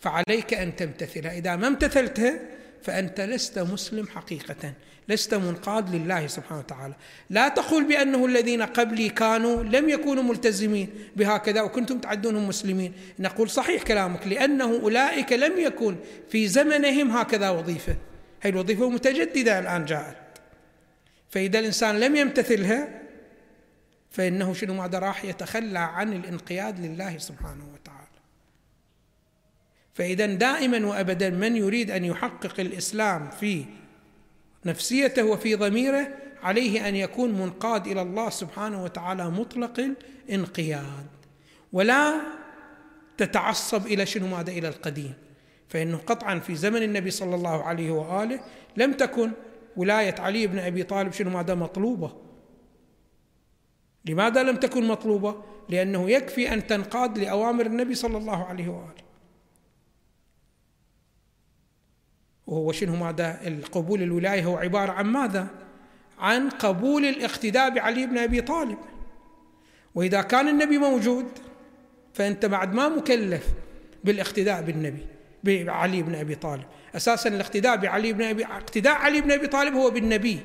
[0.00, 1.38] فعليك أن تمتثلها.
[1.38, 2.40] إذا ما امتثلتها
[2.86, 4.72] فأنت لست مسلم حقيقة
[5.08, 6.94] لست منقاد لله سبحانه وتعالى.
[7.30, 12.92] لا تقول بأنه الذين قبلي كانوا لم يكونوا ملتزمين بهكذا وكنتم تعدونهم مسلمين.
[13.18, 15.96] نقول صحيح كلامك لأنه أولئك لم يكن
[16.30, 17.96] في زمنهم هكذا وظيفة.
[18.40, 20.16] هذه الوظيفة متجددة الآن جاءت.
[21.30, 22.88] فإذا الإنسان لم يمتثلها
[24.10, 27.85] فإنه شنو ماذا راح يتخلى عن الانقياد لله سبحانه وتعالى.
[29.96, 33.64] فإذا دائما وابدا من يريد أن يحقق الإسلام في
[34.66, 36.08] نفسيته وفي ضميره
[36.42, 39.90] عليه أن يكون منقاد إلى الله سبحانه وتعالى مطلق
[40.28, 41.06] الانقياد
[41.72, 42.20] ولا
[43.16, 45.14] تتعصب إلى شنو ماذا إلى القديم.
[45.68, 48.40] فانه قطعا في زمن النبي صلى الله عليه وآله
[48.76, 49.30] لم تكن
[49.76, 52.16] ولاية علي بن أبي طالب شنو ماذا مطلوبة.
[54.04, 59.05] لماذا لم تكن مطلوبة؟ لأنه يكفي أن تنقاد لأوامر النبي صلى الله عليه وآله.
[62.46, 65.46] وهو شنو ماذا القبول الولاية هو عبارة عن ماذا؟
[66.18, 68.78] عن قبول الاقتداء بعلي بن أبي طالب.
[69.94, 71.26] وإذا كان النبي موجود
[72.14, 73.46] فأنت بعد ما مكلف
[74.04, 75.06] بالاقتداء بالنبي
[75.44, 76.64] بعلي بن أبي طالب.
[76.96, 80.40] أساسا الاقتداء بعلي بن أبي اقتداء علي بن أبي طالب هو بالنبي.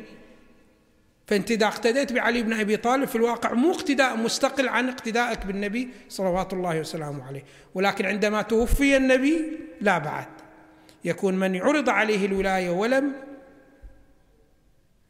[1.28, 5.90] فأنت إذا اقتديت بعلي بن أبي طالب في الواقع مو اقتداء مستقل عن اقتدائك بالنبي
[6.10, 7.44] صلوات الله وسلامه عليه.
[7.76, 10.41] ولكن عندما توفي النبي لا بعد.
[11.06, 13.14] يكون من عرض عليه الولاية ولم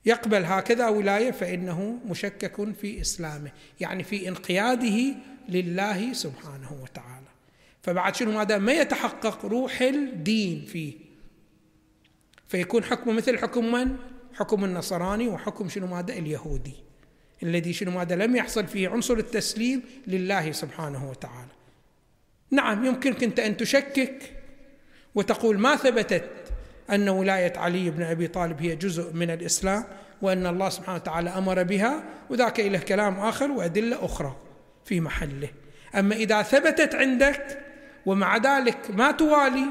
[0.05, 5.15] يقبل هكذا ولاية فإنه مشكك في إسلامه يعني في انقياده
[5.49, 7.27] لله سبحانه وتعالى.
[7.81, 10.93] فبعد شنو دام ما يتحقق روح الدين فيه.
[12.47, 13.95] فيكون حكمه مثل حكم من؟
[14.33, 16.75] حكم النصراني وحكم شنو ماذا؟ اليهودي
[17.43, 21.51] الذي شنو ماذا؟ لم يحصل فيه عنصر التسليم لله سبحانه وتعالى.
[22.51, 24.40] نعم يمكنك أنت أن تشكك
[25.15, 26.29] وتقول ما ثبتت
[26.89, 29.83] أن ولاية علي بن أبي طالب هي جزء من الإسلام
[30.21, 34.35] وأن الله سبحانه وتعالى أمر بها وذاك له كلام آخر وأدلة أخرى
[34.85, 35.49] في محله.
[35.95, 37.59] أما إذا ثبتت عندك
[38.05, 39.65] ومع ذلك ما توالي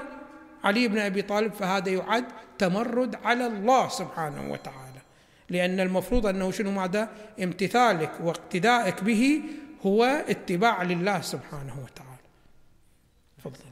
[0.64, 2.24] علي بن أبي طالب فهذا يعد
[2.58, 5.00] تمرد على الله سبحانه وتعالى.
[5.48, 7.08] لأن المفروض أنه شنو ماذا؟
[7.42, 9.42] امتثالك واقتدائك به
[9.86, 12.10] هو اتباع لله سبحانه وتعالى.
[13.38, 13.70] تفضل.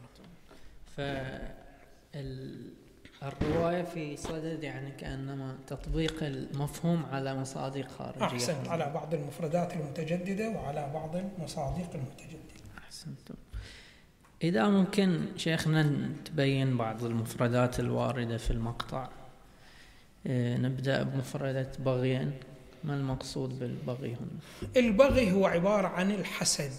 [3.22, 8.24] الرواية في صدد يعني كأنما تطبيق المفهوم على مصادق خارجية.
[8.24, 8.68] أحسنت.
[8.68, 12.38] على بعض المفردات المتجددة وعلى بعض المصادق المتجددة.
[12.78, 13.34] أحسنتم.
[14.42, 19.08] إذا ممكن شيخنا تبين بعض المفردات الواردة في المقطع.
[20.26, 22.32] إيه، نبدأ بمفردة بغيا
[22.84, 26.72] ما المقصود بالبغي هنا؟ البغي هو عبارة عن الحسد.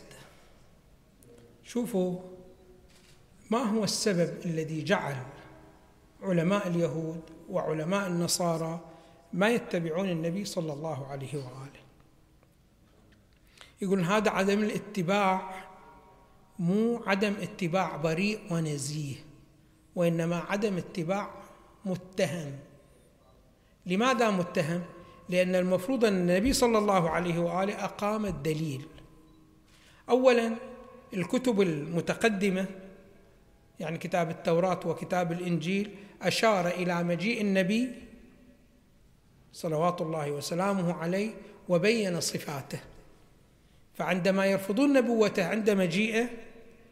[1.63, 2.19] شوفوا
[3.49, 5.15] ما هو السبب الذي جعل
[6.21, 8.79] علماء اليهود وعلماء النصارى
[9.33, 11.79] ما يتبعون النبي صلى الله عليه وآله؟
[13.81, 15.65] يقول هذا عدم الاتباع
[16.59, 19.15] مو عدم اتباع بريء ونزيه
[19.95, 21.29] وإنما عدم اتباع
[21.85, 22.51] متهم.
[23.85, 24.83] لماذا متهم؟
[25.29, 28.87] لأن المفروض أن النبي صلى الله عليه وآله أقام الدليل.
[30.09, 30.55] اولا
[31.13, 32.65] الكتب المتقدمة
[33.79, 37.89] يعني كتاب التوراة وكتاب الإنجيل أشار إلى مجيء النبي
[39.53, 41.31] صلوات الله وسلامه عليه
[41.69, 42.79] وبين صفاته.
[43.93, 46.29] فعندما يرفضون نبوته عند مجيئه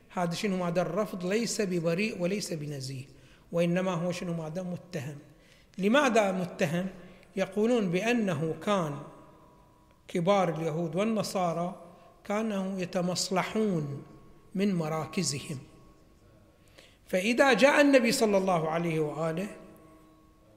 [0.09, 3.05] هذا شنو ماذا الرفض؟ ليس ببريء وليس بنزيه
[3.51, 5.17] وإنما هو شنو ماذا متهم.
[5.77, 6.87] لماذا متهم؟
[7.35, 8.99] يقولون بأنه كان
[10.07, 11.75] كبار اليهود والنصارى
[12.23, 14.03] كانوا يتمصلحون
[14.55, 15.59] من مراكزهم.
[17.07, 19.47] فإذا جاء النبي صلى الله عليه وآله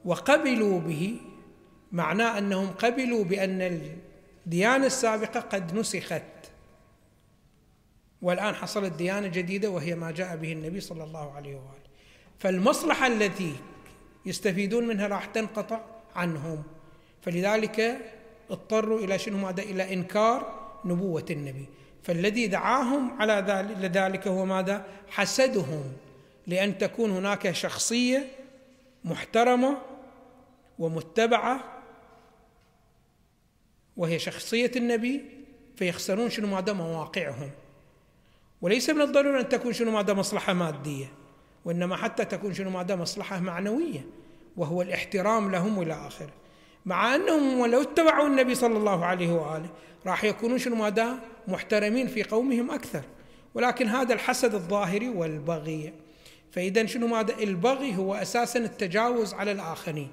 [0.04, 1.16] وقبلوا به
[1.92, 3.80] معناه أنهم قبلوا بأن
[4.46, 6.22] الديانة السابقة قد نسخت.
[8.22, 11.90] والآن حصلت ديانة جديدة وهي ما جاء به النبي صلى الله عليه وآله.
[12.38, 13.52] فالمصلحة التي
[14.26, 15.80] يستفيدون منها راح تنقطع
[16.16, 16.62] عنهم.
[17.22, 17.98] فلذلك
[18.50, 21.66] اضطروا إلى شنو ماذا إلى إنكار نبوة النبي.
[22.02, 25.92] فالذي دعاهم على ذلك هو ماذا؟ حسدهم.
[26.50, 28.26] لأن تكون هناك شخصية
[29.04, 29.78] محترمة
[30.78, 31.82] ومتبعة
[33.96, 35.24] وهي شخصية النبي
[35.76, 37.50] فيخسرون شنو ماذا مواقعهم.
[38.62, 41.12] وليس من الضروري أن تكون شنو ماذا مصلحة مادية
[41.64, 44.04] وإنما حتى تكون شنو ماذا مصلحة معنوية
[44.56, 46.32] وهو الاحترام لهم إلى آخره.
[46.86, 49.70] مع أنهم ولو اتبعوا النبي صلى الله عليه وآله
[50.06, 53.02] راح يكونون شنو ماذا محترمين في قومهم أكثر.
[53.54, 56.09] ولكن هذا الحسد الظاهري والبغي.
[56.52, 60.10] فإذا شنو ماذا؟ البغي هو أساسا التجاوز على الآخرين.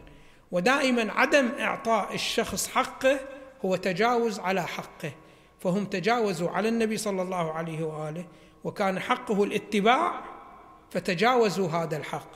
[0.52, 3.20] ودائما عدم إعطاء الشخص حقه
[3.66, 5.12] هو تجاوز على حقه.
[5.60, 8.26] فهم تجاوزوا على النبي صلى الله عليه وآله
[8.64, 10.24] وكان حقه الاتباع
[10.92, 12.32] فتجاوزوا هذا الحق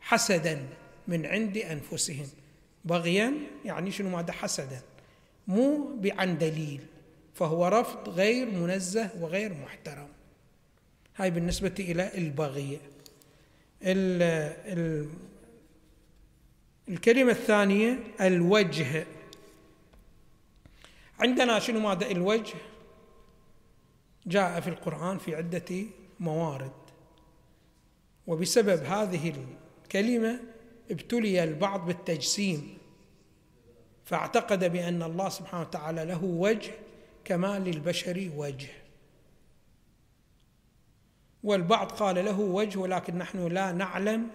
[0.00, 0.68] حسدا
[1.08, 2.26] من عند أنفسهم.
[2.84, 3.34] بغيا
[3.64, 4.80] يعني شنو ماذا؟ حسدا.
[5.46, 6.80] مو عن دليل
[7.34, 10.08] فهو رفض غير منزه وغير محترم.
[11.16, 12.78] هاي بالنسبة إلى البغي.
[13.82, 14.22] ال
[14.78, 15.08] ال
[16.88, 19.06] الكلمة الثانية الوجه.
[21.20, 22.54] عندنا شنو ماذا الوجه؟
[24.26, 25.84] جاء في القرآن في عدة
[26.20, 26.72] موارد.
[28.26, 29.32] وبسبب هذه
[29.84, 30.40] الكلمة
[30.90, 32.78] ابتلي البعض بالتجسيم.
[34.04, 36.72] فاعتقد بأن الله سبحانه وتعالى له وجه
[37.24, 38.68] كما للبشر وجه.
[41.44, 44.28] والبعض قال له وجه ولكن نحن لا نعلم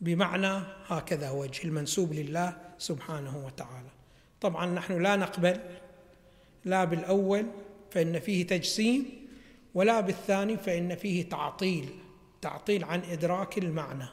[0.00, 3.88] بمعنى هكذا وجه المنسوب لله سبحانه وتعالى.
[4.40, 5.60] طبعا نحن لا نقبل
[6.64, 7.46] لا بالأول
[7.90, 9.26] فإن فيه تجسيم
[9.74, 11.88] ولا بالثاني فإن فيه تعطيل
[12.42, 14.06] تعطيل عن إدراك المعنى.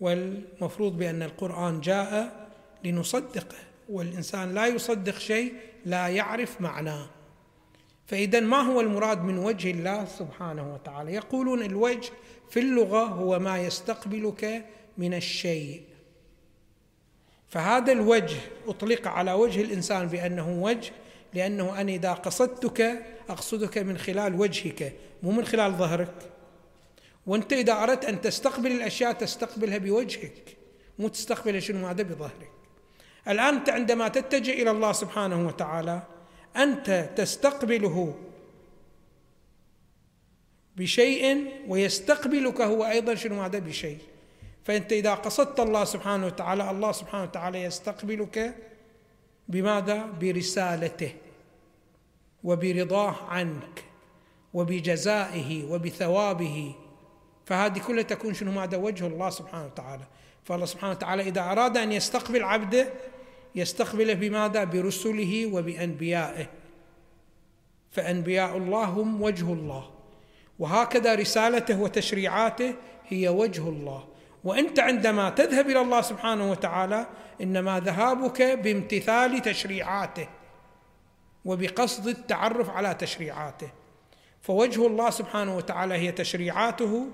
[0.00, 2.46] والمفروض بأن القرآن جاء
[2.84, 3.56] لنصدقه
[3.88, 7.06] والإنسان لا يصدق شيء لا يعرف معناه.
[8.06, 12.10] فإذا ما هو المراد من وجه الله سبحانه وتعالى؟ يقولون الوجه
[12.50, 14.66] في اللغة هو ما يستقبلك
[14.98, 15.82] من الشيء.
[17.48, 18.36] فهذا الوجه
[18.66, 20.92] أطلق على وجه الإنسان بأنه وجه
[21.34, 24.92] لأنه أنا إذا قصدتك أقصدك من خلال وجهك
[25.22, 26.14] مو من خلال ظهرك.
[27.26, 30.56] وأنت إذا أردت أن تستقبل الأشياء تستقبلها بوجهك
[30.98, 32.50] مو تستقبلها شنو هذا؟ بظهرك.
[33.28, 36.02] الآن انت عندما تتجه إلى الله سبحانه وتعالى
[36.62, 38.14] أنت تستقبله
[40.76, 43.98] بشيء ويستقبلك هو أيضا شنو هذا بشيء.
[44.64, 48.54] فأنت إذا قصدت الله سبحانه وتعالى الله سبحانه وتعالى يستقبلك
[49.48, 51.12] بماذا؟ برسالته
[52.44, 53.84] وبرضاه عنك
[54.54, 56.74] وبجزائه وبثوابه.
[57.46, 60.04] فهذه كلها تكون شنو ماذا؟ وجه الله سبحانه وتعالى.
[60.44, 62.88] فالله سبحانه وتعالى إذا أراد أن يستقبل عبده
[63.56, 66.46] يستقبله بماذا؟ برسله وبأنبيائه.
[67.90, 69.90] فأنبياء الله هم وجه الله.
[70.58, 72.74] وهكذا رسالته وتشريعاته
[73.08, 74.04] هي وجه الله.
[74.44, 77.06] وأنت عندما تذهب إلى الله سبحانه وتعالى
[77.42, 80.28] إنما ذهابك بامتثال تشريعاته
[81.44, 83.70] وبقصد التعرف على تشريعاته.
[84.42, 87.06] فوجه الله سبحانه وتعالى هي تشريعاته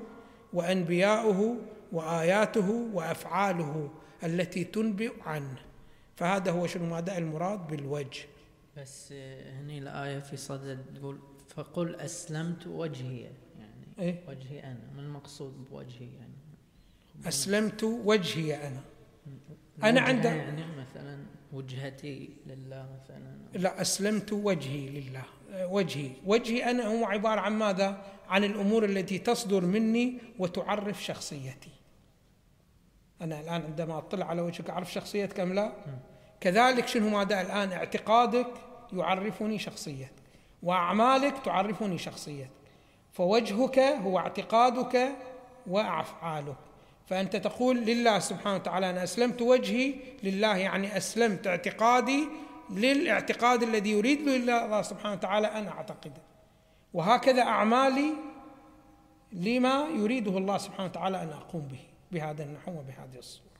[0.52, 1.56] وأنبياؤه
[1.92, 3.90] وآياته وأفعاله
[4.24, 5.71] التي تنبئ عنه.
[6.22, 8.22] فهذا هو شنو؟ ماذا المراد بالوجه.
[8.76, 9.12] بس
[9.58, 11.18] هني الآية في صدد تقول
[11.48, 13.20] فقل أسلمت وجهي
[13.58, 16.32] يعني إيه؟ وجهي أنا ما المقصود بوجهي يعني.
[17.26, 18.80] أسلمت وجهي أنا.
[19.82, 23.36] أنا عند يعني مثلا وجهتي لله مثلا.
[23.54, 25.24] لا أسلمت وجهي لله.
[25.52, 26.10] وجهي.
[26.26, 31.70] وجهي أنا هو عبارة عن ماذا؟ عن الأمور التي تصدر مني وتعرف شخصيتي.
[33.20, 35.72] أنا الآن عندما أطلع على وجهك أعرف شخصيتك أم لا؟
[36.42, 38.46] كذلك شنو ماذا الآن اعتقادك
[38.92, 40.12] يعرفني شخصيتك
[40.62, 42.50] وأعمالك تعرفني شخصيتك
[43.12, 45.12] فوجهك هو اعتقادك
[45.66, 46.56] وأفعالك.
[47.06, 52.28] فأنت تقول لله سبحانه وتعالى أنا أسلمت وجهي لله يعني أسلمت اعتقادي
[52.70, 56.22] للاعتقاد الذي يريد به الله سبحانه وتعالى أن أعتقده.
[56.94, 58.12] وهكذا أعمالي
[59.32, 61.80] لما يريده الله سبحانه وتعالى أن أقوم به
[62.12, 63.52] بهذا النحو وبهذه الصورة.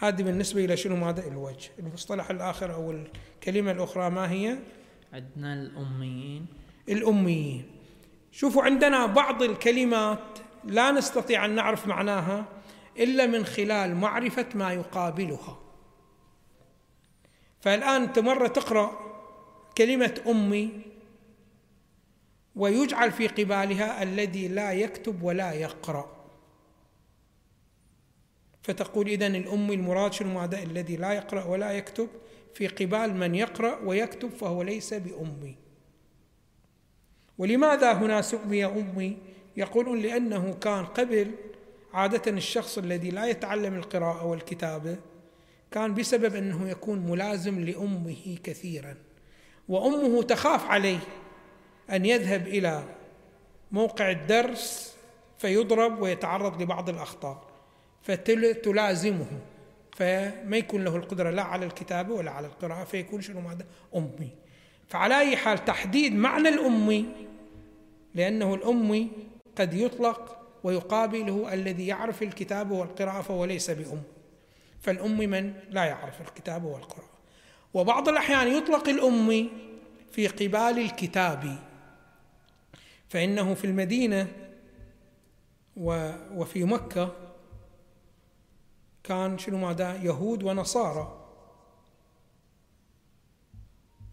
[0.00, 4.58] هذه بالنسبة إلى شنو ماذا الوجه؟ المصطلح الآخر أو الكلمة الأخرى ما هي؟
[5.12, 6.46] عندنا الأميين.
[6.88, 7.64] الأميين.
[8.32, 12.44] شوفوا عندنا بعض الكلمات لا نستطيع أن نعرف معناها
[12.98, 15.60] إلا من خلال معرفة ما يقابلها.
[17.60, 18.98] فالآن أنت مرة تقرأ
[19.78, 20.80] كلمة أمي
[22.56, 26.19] ويجعل في قبالها الذي لا يكتب ولا يقرأ.
[28.62, 32.08] فتقول اذا الامي المراد شنو الذي لا يقرأ ولا يكتب؟
[32.54, 35.56] في قبال من يقرأ ويكتب فهو ليس بأمي.
[37.38, 39.16] ولماذا هنا سمي أمي؟
[39.56, 41.30] يقولون لأنه كان قبل
[41.92, 44.96] عادة الشخص الذي لا يتعلم القراءة والكتابة
[45.70, 48.96] كان بسبب أنه يكون ملازم لأمه كثيرا
[49.68, 50.98] وأمه تخاف عليه
[51.90, 52.84] أن يذهب إلى
[53.72, 54.94] موقع الدرس
[55.38, 57.49] فيضرب ويتعرض لبعض الأخطاء.
[58.02, 59.26] فتلازمه
[59.96, 63.64] فما يكون له القدرة لا على الكتابة ولا على القراءة فيكون شنو ماذا؟
[63.96, 64.30] أمي.
[64.88, 67.06] فعلى أي حال تحديد معنى الأمي
[68.14, 69.10] لأنه الأمي
[69.56, 74.02] قد يطلق ويقابله الذي يعرف الكتاب والقراءة فهو ليس بأم.
[74.80, 77.10] فالأمي من لا يعرف الكتاب والقراءة.
[77.74, 79.50] وبعض الأحيان يطلق الأمي
[80.12, 81.58] في قبال الكتاب.
[83.08, 84.28] فإنه في المدينة
[85.76, 87.12] وفي مكة
[89.04, 91.16] كان شنو ماذا؟ يهود ونصارى.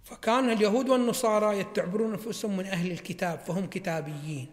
[0.03, 4.47] فكان اليهود والنصارى يعتبرون انفسهم من أهل الكتاب فهم كتابيين.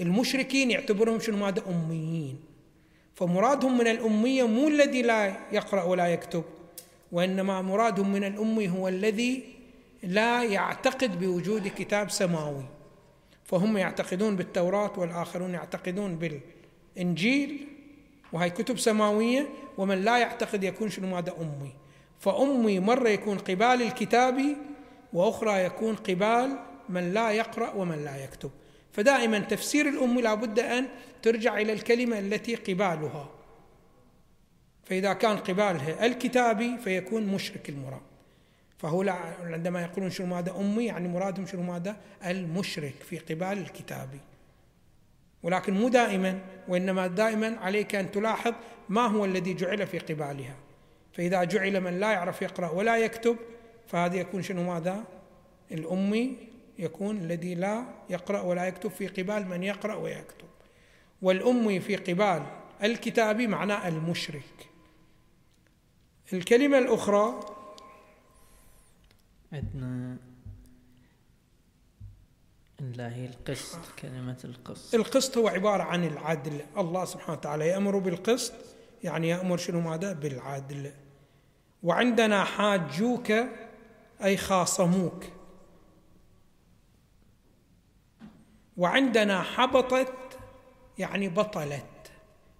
[0.00, 2.40] المشركين يعتبرهم شنو ماذا؟ أميين.
[3.14, 6.44] فمرادهم من الأمية مو الذي لا يقرأ ولا يكتب
[7.12, 9.44] وإنما مرادهم من الامي هو الذي
[10.02, 12.64] لا يعتقد بوجود كتاب سماوي.
[13.44, 17.68] فهم يعتقدون بالتوراة والآخرون يعتقدون بالإنجيل
[18.32, 19.48] وهي كتب سماوية.
[19.78, 21.72] ومن لا يعتقد يكون شنو ماذا أمي.
[22.18, 24.56] فأمي مرة يكون قبال الكتاب
[25.12, 26.58] وأخرى يكون قبال
[26.88, 28.50] من لا يقرأ ومن لا يكتب.
[28.92, 30.88] فدائما تفسير الام لابد أن
[31.22, 33.30] ترجع إلى الكلمة التي قبالها.
[34.84, 38.00] فإذا كان قبالها الكتابي فيكون مشرك المراد.
[38.78, 39.04] فهو
[39.40, 41.96] عندما يقولون شنو ماذا أمي يعني مرادهم شنو ماذا
[42.26, 44.20] المشرك في قبال الكتابي
[45.46, 46.38] ولكن مو دائما
[46.68, 48.54] وإنما دائما عليك أن تلاحظ
[48.88, 50.56] ما هو الذي جعل في قبالها.
[51.12, 53.36] فإذا جعل من لا يعرف يقرأ ولا يكتب
[53.86, 55.04] فهذا يكون شنو ماذا؟
[55.72, 56.36] الامي
[56.78, 60.46] يكون الذي لا يقرأ ولا يكتب في قبال من يقرأ ويكتب.
[61.22, 62.42] والامي في قبال
[62.82, 64.70] الكتابي معناه المشرك.
[66.32, 67.40] الكلمة الأخرى
[69.52, 70.16] عندنا
[72.92, 74.94] لا هي القسط كلمة القسط.
[74.94, 76.60] القسط هو عبارة عن العدل.
[76.78, 78.52] الله سبحانه وتعالى يأمر بالقسط
[79.02, 80.92] يعني يأمر شنو ماذا؟ بالعدل.
[81.82, 83.32] وعندنا حاجوك
[84.24, 85.24] أي خاصموك.
[88.76, 90.38] وعندنا حبطت
[90.98, 91.84] يعني بطلت.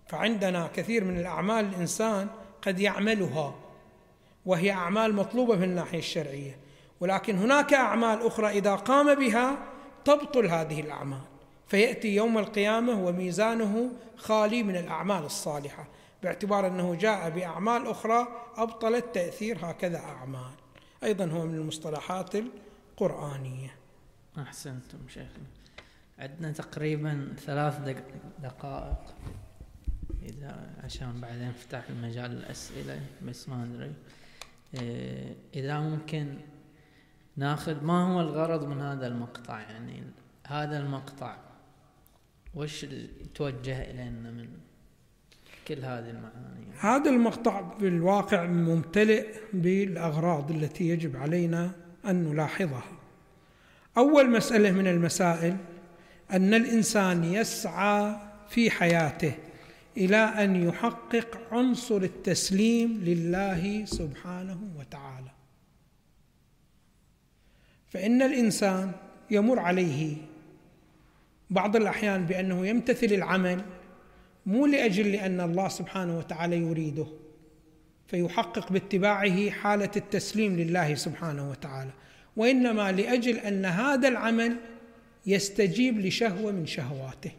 [0.09, 2.29] فعندنا كثير من الأعمال الإنسان
[2.63, 3.55] قد يعملها
[4.47, 6.59] وهي أعمال مطلوبة من الناحية الشرعية.
[7.01, 9.76] ولكن هناك أعمال أخرى إذا قام بها
[10.07, 11.21] تبطل هذه الأعمال.
[11.67, 15.89] فيأتي يوم القيامة وميزانه خالي من الأعمال الصالحة
[16.23, 20.51] باعتبار أنه جاء بأعمال أخرى أبطلت تأثير هكذا أعمال.
[21.05, 23.75] أيضا هو من المصطلحات القرآنية.
[24.39, 25.47] أحسنتم شيخنا.
[26.19, 27.97] عندنا تقريبا ثلاث
[28.43, 29.15] دقائق.
[30.23, 33.93] إذا عشان بعدين نفتح المجال للاسئله بس ما أدري.
[34.75, 36.37] إيه، إذا ممكن
[37.37, 40.03] ناخذ ما هو الغرض من هذا المقطع؟ يعني
[40.47, 41.37] هذا المقطع
[42.55, 42.87] وش
[43.35, 44.49] توجه إلينا من
[45.69, 51.71] كل هذه المعاني؟ هذا المقطع بالواقع ممتلئ بالأغراض التي يجب علينا
[52.07, 52.85] أن نلاحظها.
[53.97, 55.57] أول مسألة من المسائل
[56.33, 58.17] أن الإنسان يسعى
[58.49, 59.35] في حياته
[59.97, 65.31] إلى أن يحقق عنصر التسليم لله سبحانه وتعالى.
[67.89, 68.93] فإن الإنسان
[69.31, 70.17] يمر عليه
[71.51, 73.65] بعض الأحيان بأنه يمتثل العمل
[74.47, 77.07] مو لأجل لأن الله سبحانه وتعالى يريده
[78.07, 81.91] فيحقق باتباعه حالة التسليم لله سبحانه وتعالى
[82.37, 84.57] وإنما لأجل أن هذا العمل
[85.27, 87.33] يستجيب لشهوة من شهواته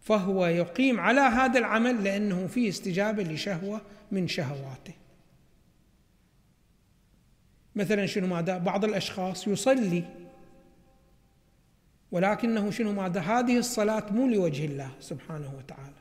[0.00, 3.80] فهو يقيم على هذا العمل لأنه فيه استجابة لشهوة
[4.12, 4.94] من شهواته.
[7.76, 10.04] مثلا شنو ماذا؟ بعض الأشخاص يصلي
[12.12, 16.00] ولكنه شنو ماذا؟ هذه الصلاة مو لوجه الله سبحانه وتعالى.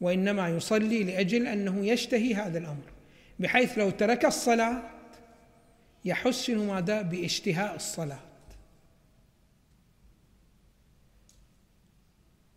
[0.00, 2.92] وإنما يصلي لأجل أنه يشتهي هذا الأمر
[3.40, 4.82] بحيث لو ترك الصلاة
[6.04, 8.20] يحس شنو ماذا؟ باشتهاء الصلاة.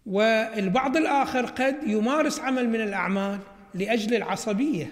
[0.06, 3.40] والبعض الآخر قد يمارس عمل من الأعمال
[3.74, 4.92] لأجل العصبية.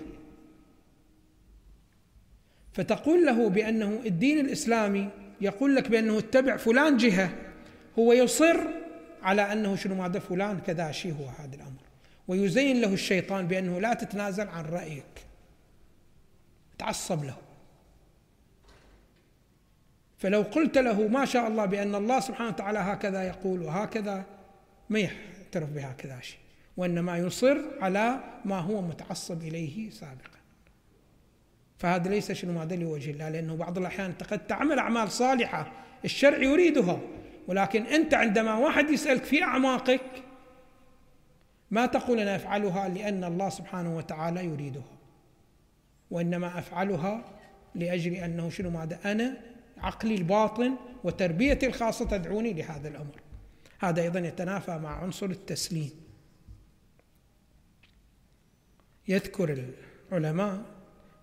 [2.75, 5.09] فتقول له بأنه الدين الإسلامي
[5.41, 7.29] يقول لك بأنه اتبع فلان جهة
[7.99, 8.57] هو يصر
[9.23, 11.81] على أنه شنو ماذا فلان كذا شيء هو هذا الأمر.
[12.27, 15.25] ويزين له الشيطان بأنه لا تتنازل عن رأيك.
[16.77, 17.35] تعصب له.
[20.17, 24.25] فلو قلت له ما شاء الله بأن الله سبحانه وتعالى هكذا يقول وهكذا
[24.89, 26.39] ما يعترف بهكذا شيء
[26.77, 30.34] وإنما يصر على ما هو متعصب إليه سابقا.
[31.77, 35.71] فهذا ليس شنو ماذا لوجه الله لأنه بعض الأحيان أنت قد تعمل أعمال صالحة
[36.05, 36.99] الشرع يريدها
[37.47, 40.01] ولكن أنت عندما واحد يسألك في أعماقك
[41.71, 44.97] ما تقول أنا أفعلها لأن الله سبحانه وتعالى يريدها
[46.11, 47.25] وإنما أفعلها
[47.75, 49.37] لأجل أنه شنو ماذا أنا
[49.77, 53.21] عقلي الباطن وتربيتي الخاصة تدعوني لهذا الأمر.
[53.79, 55.91] هذا أيضا يتنافى مع عنصر التسليم.
[59.07, 59.65] يذكر
[60.11, 60.61] العلماء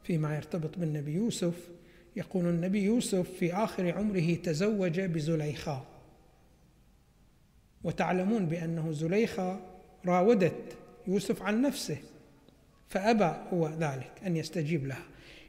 [0.04, 1.68] فيما يرتبط بالنبي يوسف
[2.16, 5.86] يقول النبي يوسف في آخر عمره تزوج بزليخاء
[7.84, 9.60] وتعلمون بأنه زليخة
[10.06, 10.76] راودت
[11.06, 11.96] يوسف عن نفسه
[12.88, 15.04] فأبى هو ذلك أن يستجيب لها.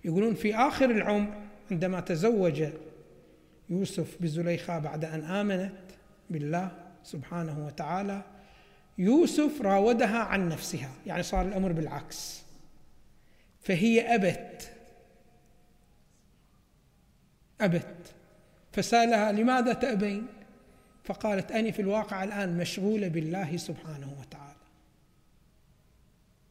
[0.05, 1.33] يقولون في آخر العمر
[1.71, 2.63] عندما تزوج
[3.69, 5.73] يوسف بزليخة بعد أن آمنت
[6.29, 6.71] بالله
[7.03, 8.21] سبحانه وتعالى
[8.97, 10.91] يوسف راودها عن نفسها.
[11.07, 12.43] يعني صار الأمر بالعكس.
[13.63, 14.71] فهي أبت.
[17.61, 18.13] أبت.
[18.71, 20.27] فسألها لماذا تأبين؟
[21.03, 24.53] فقالت أني في الواقع الآن مشغولة بالله سبحانه وتعالى.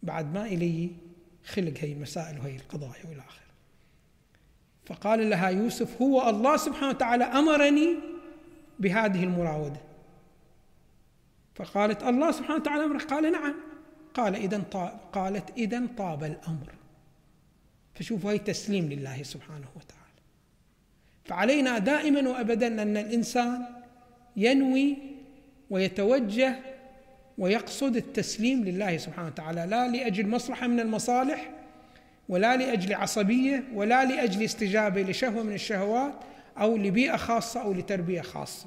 [0.03, 0.91] بعد ما إلي
[1.45, 3.43] خلق هي المسائل وهي القضايا والى آخره.
[4.87, 7.97] فقال لها يوسف هو الله سبحانه وتعالى أمرني
[8.79, 9.81] بهذه المراودة.
[11.55, 13.55] فقالت الله سبحانه وتعالى أمرك قال نعم.
[14.15, 16.73] قال إذا طاب قالت إذا طاب الأمر.
[18.03, 20.03] فشوفوا هي تسليم لله سبحانه وتعالى.
[21.25, 23.65] فعلينا دائما وأبدا أن الإنسان
[24.37, 24.97] ينوي
[25.71, 26.59] ويتوجه
[27.39, 31.51] ويقصد التسليم لله سبحانه وتعالى لا لأجل مصلحة من المصالح
[32.29, 36.15] ولا لأجل عصبية ولا لأجل استجابة لشهوة من الشهوات
[36.59, 38.67] أو لبيئة خاصة أو لتربية خاصة.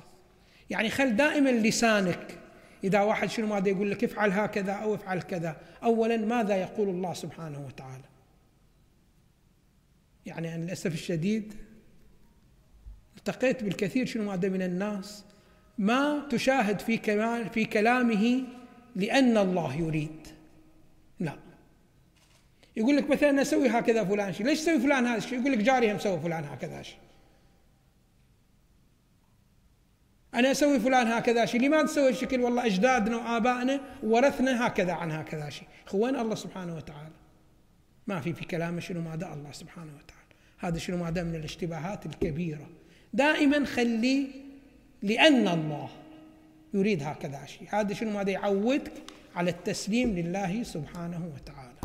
[0.69, 2.37] يعني خل دائما لسانك.
[2.83, 5.55] إذا واحد شنو ماذا يقول لك؟ افعل هكذا أو افعل كذا.
[5.83, 8.14] أولا ماذا يقول الله سبحانه وتعالى؟
[10.25, 11.53] يعني أنا للأسف الشديد
[13.17, 15.23] التقيت بالكثير شنو ماذا من الناس
[15.77, 18.43] ما تشاهد في كلام في كلامه
[18.95, 20.27] لأن الله يريد.
[21.19, 21.37] لا.
[22.75, 25.91] يقول لك مثلا أسوي هكذا فلان شيء ليش تسوي فلان هذا الشيء؟ يقول لك جاري
[25.91, 26.97] هم سوى فلان هكذا شيء.
[30.33, 35.49] أنا أسوي فلان هكذا شيء لماذا تسوي الشكل والله أجدادنا وآبائنا ورثنا هكذا عن هكذا
[35.49, 35.67] شيء.
[35.93, 37.24] وين الله سبحانه وتعالى
[38.07, 40.25] ما في في كلامه شنو ماذا الله سبحانه وتعالى.
[40.57, 42.69] هذا شنو ماذا من الاشتباهات الكبيرة.
[43.13, 44.27] دائما خلي
[45.01, 45.89] لأن الله
[46.73, 47.67] يريد هكذا شيء.
[47.71, 48.93] هذا شنو ماذا يعودك
[49.35, 51.75] على التسليم لله سبحانه وتعالى.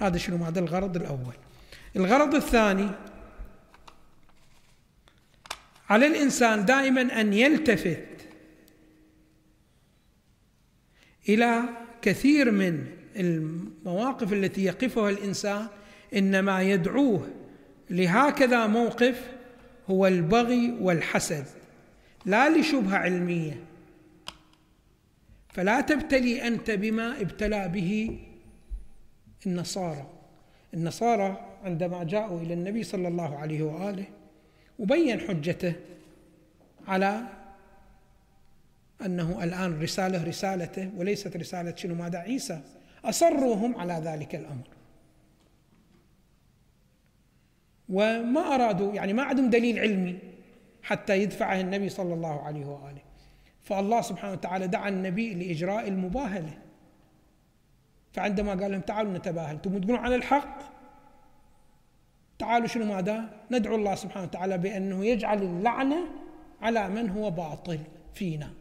[0.00, 1.34] هذا شنو ماذا الغرض الأول.
[1.96, 2.90] الغرض الثاني
[5.88, 8.06] على الإنسان دائما أن يلتفت
[11.28, 11.62] إلى
[12.02, 15.66] كثير من المواقف التي يقفها الإنسان
[16.14, 17.28] إنما يدعوه
[17.90, 19.30] لهكذا موقف
[19.90, 21.44] هو البغي والحسد
[22.26, 23.60] لا لشبهة علمية.
[25.48, 28.18] فلا تبتلي أنت بما ابتلى به
[29.46, 30.10] النصارى.
[30.74, 34.04] النصارى عندما جاءوا إلى النبي صلى الله عليه وآله
[34.78, 35.74] وبين حجته
[36.88, 37.22] على
[39.04, 42.60] أنه الآن الرسالة رسالته وليست رسالة شنو ماذا عيسى.
[43.08, 44.68] أصروهم على ذلك الأمر.
[47.88, 50.18] وما أرادوا يعني ما عندهم دليل علمي
[50.82, 53.02] حتى يدفعه النبي صلى الله عليه وآله.
[53.62, 56.58] فالله سبحانه وتعالى دعا النبي لإجراء المباهلة.
[58.12, 60.58] فعندما قال لهم تعالوا نتباهل أنتم تقولون على الحق؟
[62.38, 66.08] تعالوا شنو ماذا؟ ندعو الله سبحانه وتعالى بأنه يجعل اللعنة
[66.60, 67.80] على من هو باطل
[68.14, 68.52] فينا.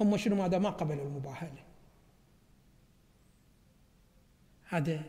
[0.00, 1.63] هم شنو ماذا؟ ما قبلوا المباهلة.
[4.68, 5.00] هذا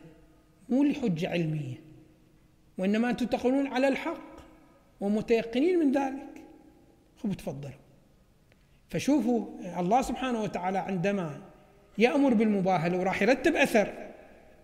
[0.68, 1.80] مو لحجة علمية
[2.78, 4.36] وإنما أنتم تقولون على الحق
[5.00, 6.42] ومتيقنين من ذلك.
[7.22, 7.72] خب تفضلوا.
[8.88, 9.46] فشوفوا
[9.78, 11.40] الله سبحانه وتعالى عندما
[11.98, 13.92] يأمر بالمباهلة وراح يرتب أثر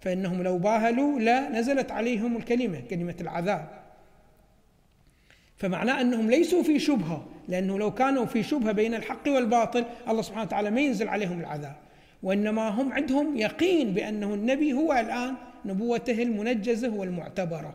[0.00, 3.82] فإنهم لو باهلوا لا نزلت عليهم الكلمة كلمة العذاب.
[5.56, 10.42] فمعناه أنهم ليسوا في شبهة لأنه لو كانوا في شبهة بين الحق والباطل الله سبحانه
[10.42, 11.76] وتعالى ما ينزل عليهم العذاب.
[12.22, 17.74] وإنما هم عندهم يقين بأنه النبي هو الآن نبوته المنجزة والمعتبرة.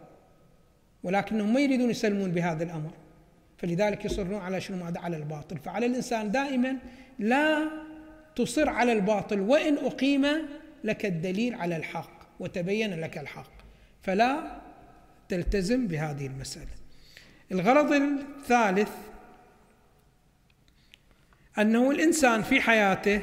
[1.03, 2.91] ولكنهم ما يريدون يسلمون بهذا الأمر.
[3.57, 5.57] فلذلك يصرون على شنو؟ ماذا على الباطل.
[5.57, 6.77] فعلى الإنسان دائما
[7.19, 7.71] لا
[8.35, 9.39] تصر على الباطل.
[9.39, 10.25] وإن أقيم
[10.83, 13.51] لك الدليل على الحق وتبين لك الحق.
[14.01, 14.61] فلا
[15.29, 16.77] تلتزم بهذه المسألة.
[17.51, 18.91] الغرض الثالث
[21.59, 23.21] أنه الإنسان في حياته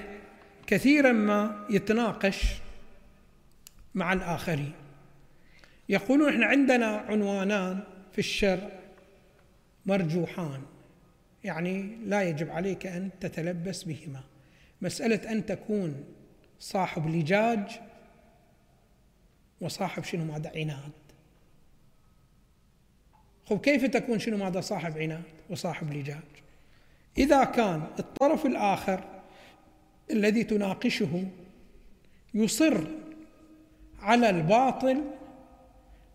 [0.67, 2.45] كثيرا ما يتناقش
[3.95, 4.73] مع الآخرين.
[5.89, 7.81] يقولون إحنا عندنا عنوانان
[8.13, 8.71] في الشرع
[9.87, 10.63] مرجوحان.
[11.45, 14.21] يعني لا يجب عليك أن تتلبس بهما.
[14.83, 16.05] مسألة أن تكون
[16.61, 17.81] صاحب لجاج
[19.61, 20.93] وصاحب شنو ماذا عناد.
[23.47, 26.23] خب كيف تكون شنو ماذا صاحب عناد وصاحب لجاج؟
[27.19, 29.14] إذا كان الطرف الآخر
[30.11, 31.25] الذي تناقشه
[32.35, 32.85] يصر
[34.01, 35.05] على الباطل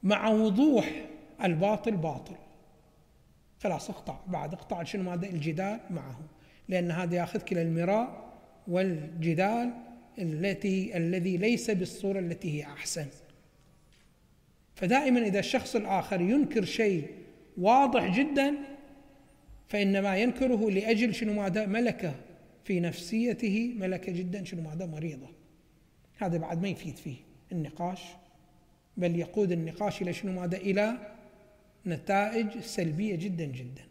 [0.03, 1.05] مع وضوح
[1.43, 2.35] الباطل باطل.
[3.63, 6.19] خلاص اقطع بعد اقطع شنو ماذا الجدال معه
[6.67, 8.29] لأن هذا ياخذك إلى المراء
[8.67, 9.73] والجدال
[10.19, 13.05] التي الذي ليس بالصورة التي هي أحسن.
[14.75, 17.07] فدائما إذا الشخص الآخر ينكر شيء
[17.57, 18.55] واضح جدا
[19.67, 22.15] فإنما ينكره لأجل شنو ماذا ملكة.
[22.69, 24.43] في نفسيته ملكة جدا.
[24.43, 25.27] شنو ماذا؟ مريضة.
[26.17, 27.15] هذا بعد ما يفيد فيه
[27.51, 28.01] النقاش.
[28.97, 31.15] بل يقود النقاش إلى شنو ماذا؟ إلى
[31.85, 33.83] نتائج سلبية جدا جدا.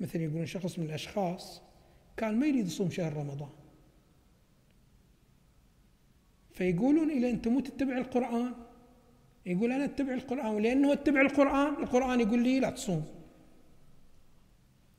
[0.00, 1.62] مثل يقولون شخص من الأشخاص
[2.16, 3.50] كان ما يريد يصوم شهر رمضان.
[6.52, 8.54] فيقولون إلى أنت مو تتبع القرآن.
[9.46, 10.54] يقول أنا أتبع القرآن.
[10.54, 13.06] ولأنه أتبع القرآن القرآن يقول لي لا تصوم.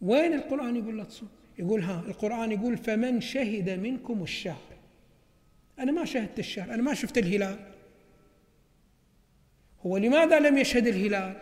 [0.01, 4.69] وين القرآن يقول لا تصوم؟ يقول ها القرآن يقول فمن شهد منكم الشهر.
[5.79, 7.59] أنا ما شهدت الشهر أنا ما شفت الهلال.
[9.85, 11.35] هو لماذا لم يشهد الهلال؟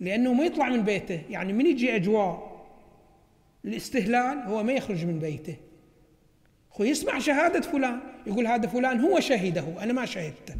[0.00, 1.22] لأنه ما يطلع من بيته.
[1.30, 2.66] يعني من يجي أجواء
[3.64, 5.56] الاستهلال هو ما يخرج من بيته.
[6.80, 8.00] هو يسمع شهادة فلان.
[8.26, 10.54] يقول هذا فلان هو شهده أنا ما شهدته.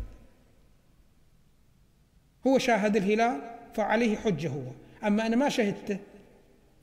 [2.46, 3.40] هو شاهد الهلال
[3.74, 4.70] فعليه حجة هو.
[5.04, 5.98] أما أنا ما شهدته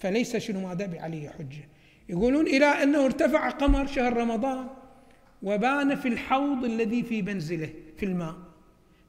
[0.02, 1.70] فليس شنو ماذا بعليه حجة.
[2.10, 4.68] يقولون إلى أنه ارتفع قمر شهر رمضان
[5.44, 8.36] وبان في الحوض الذي في منزله في الماء.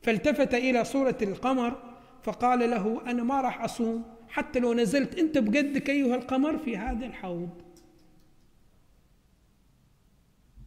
[0.02, 1.82] فالتفت إلى صورة القمر
[2.22, 7.06] فقال له أنا ما راح أصوم حتى لو نزلت أنت بقدك أيها القمر في هذا
[7.06, 7.62] الحوض.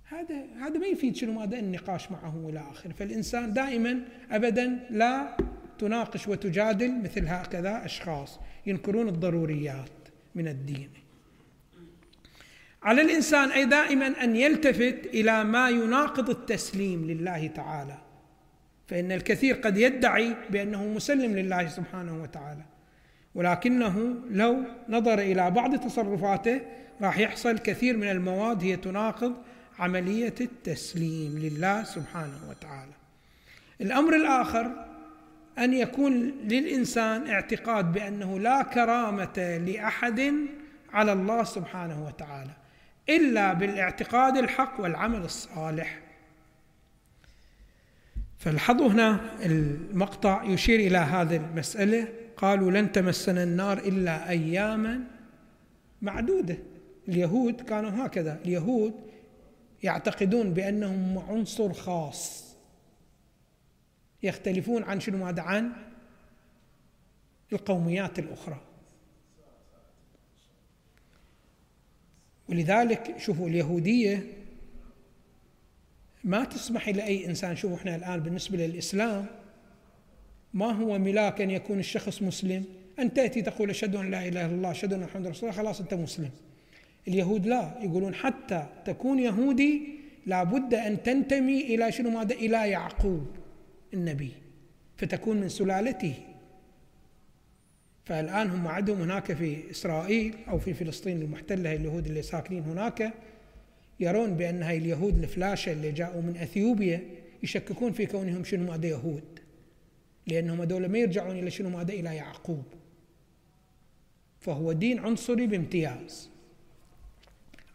[0.03, 5.38] هذا هذا ما يفيد شنو ماذا النقاش معه إلى اخره فالإنسان دائما ابدا لا
[5.78, 9.89] تناقش وتجادل مثل هكذا أشخاص ينكرون الضروريات.
[10.36, 10.90] من الدين.
[12.84, 17.98] على الإنسان أي دائما أن يلتفت إلى ما يناقض التسليم لله تعالى.
[18.88, 22.64] فإن الكثير قد يدعي بأنه مسلم لله سبحانه وتعالى.
[23.36, 26.62] ولكنه لو نظر إلى بعض تصرفاته
[27.02, 29.34] راح يحصل كثير من المواد هي تناقض
[29.80, 32.92] عملية التسليم لله سبحانه وتعالى.
[33.82, 34.95] الأمر الآخر
[35.60, 40.34] أن يكون للإنسان اعتقاد بأنه لا كرامة لأحد
[40.93, 42.51] على الله سبحانه وتعالى
[43.10, 45.99] إلا بالاعتقاد الحق والعمل الصالح.
[48.38, 52.08] فالحظوا هنا المقطع يشير إلى هذه المسألة.
[52.38, 54.99] قالوا لن تمسنا النار إلا أياما
[56.01, 56.58] معدودة.
[57.10, 58.39] اليهود كانوا هكذا.
[58.45, 58.93] اليهود
[59.84, 62.45] يعتقدون بأنهم عنصر خاص.
[64.26, 65.71] يختلفون عن شنو ماذا عن
[67.53, 68.61] القوميات الأخرى.
[72.49, 74.23] ولذلك شوفوا اليهودية
[76.23, 77.55] ما تسمح لأي إنسان.
[77.55, 79.26] شوفوا إحنا الآن بالنسبة للإسلام
[80.53, 82.65] ما هو ملاك أن يكون الشخص مسلم؟
[82.99, 85.82] أن تأتي تقول أشهد أن لا إله إلا الله أشهد أن محمد رسول الله خلاص
[85.82, 86.30] أنت مسلم.
[87.07, 87.80] اليهود لا.
[87.82, 89.82] يقولون حتى تكون يهودي
[90.26, 93.45] لابد أن تنتمي إلى شنو ماذا إلى يعقوب.
[93.94, 94.32] النبي
[94.98, 96.14] فتكون من سلالته.
[98.06, 103.14] فالآن هم عندهم هناك في إسرائيل أو في فلسطين المحتلة اليهود اللي ساكنين هناك
[104.00, 107.02] يرون بأن هاي اليهود الفلاشة اللي جاءوا من أثيوبيا
[107.44, 109.40] يشككون في كونهم شنو ماذا يهود.
[110.28, 112.64] لأنهم هذول ما يرجعون إلى شنو ماذا إلى يعقوب.
[114.40, 116.30] فهو دين عنصري بامتياز.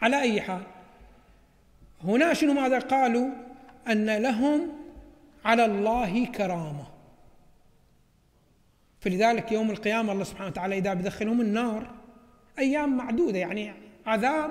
[0.00, 0.62] على أي حال
[2.04, 3.28] هنا شنو ماذا قالوا؟
[3.88, 4.79] أن لهم
[5.44, 6.86] على الله كرامة.
[9.00, 11.90] فلذلك يوم القيامة الله سبحانه وتعالى إذا بدخلهم النار
[12.58, 13.72] أيام معدودة يعني
[14.06, 14.50] عذاب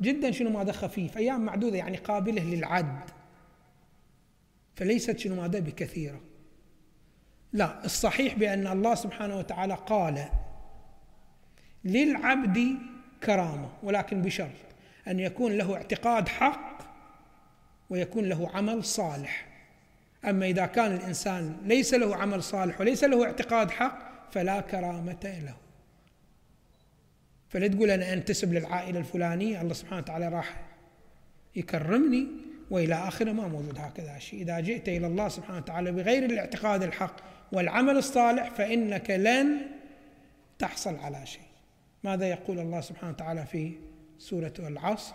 [0.00, 3.10] جدا شنو ماذا خفيف أيام معدودة يعني قابلة للعد.
[4.74, 6.20] فليست شنو ماذا بكثيرة.
[7.52, 10.28] لا الصحيح بأن الله سبحانه وتعالى قال
[11.84, 12.78] للعبد
[13.22, 14.50] كرامة ولكن بشرط
[15.08, 16.78] أن يكون له اعتقاد حق
[17.90, 19.51] ويكون له عمل صالح.
[20.24, 23.98] أما إذا كان الإنسان ليس له عمل صالح وليس له اعتقاد حق
[24.32, 25.54] فلا كرامة له.
[27.48, 30.60] فلا تقول أنا أنتسب للعائلة الفلانية الله سبحانه وتعالى راح
[31.56, 32.26] يكرمني
[32.70, 34.42] وإلى آخره ما موجود هكذا شيء.
[34.42, 37.16] إذا جئت إلى الله سبحانه وتعالى بغير الاعتقاد الحق
[37.52, 39.58] والعمل الصالح فإنك لن
[40.58, 41.42] تحصل على شيء.
[42.04, 43.72] ماذا يقول الله سبحانه وتعالى في
[44.18, 45.14] سورة العصر؟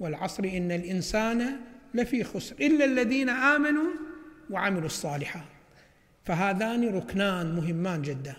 [0.00, 1.56] والعصر إن الإنسان
[1.94, 3.90] لفي خسر إلا الذين آمنوا
[4.50, 5.42] وعملوا الصالحات.
[6.24, 8.36] فهذان ركنان مهمان جدا.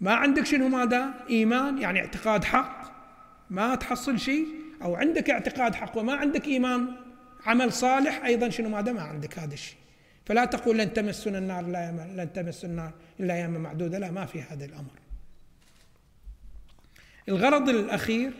[0.00, 2.84] ما عندك شنو ماذا؟ إيمان يعني اعتقاد حق؟
[3.50, 4.46] ما تحصل شيء؟
[4.82, 6.88] أو عندك اعتقاد حق وما عندك إيمان؟
[7.46, 9.76] عمل صالح أيضا شنو ماذا؟ ما عندك هذا الشيء.
[10.26, 13.98] فلا تقول لن تمسنا النار لا لن تمس النار إلا أيام معدودة.
[13.98, 14.90] لا ما في هذا الأمر.
[17.28, 18.32] الغرض الأخير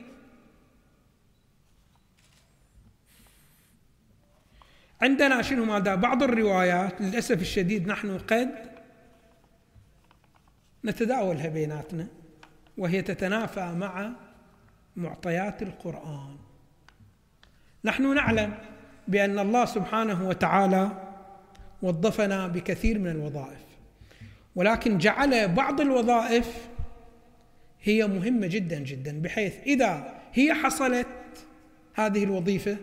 [5.05, 8.51] عندنا شنو ماذا؟ بعض الروايات للأسف الشديد نحن قد
[10.85, 12.07] نتداولها بيناتنا
[12.79, 14.13] وهي تتنافى مع
[14.97, 16.37] معطيات القرآن.
[17.85, 18.55] نحن نعلم
[19.09, 20.91] بأن الله سبحانه وتعالى
[21.83, 23.65] وظفنا بكثير من الوظائف
[24.57, 26.69] ولكن جعل بعض الوظائف
[27.83, 31.07] هي مهمة جدا جدا بحيث إذا هي حصلت
[31.95, 32.77] هذه الوظيفة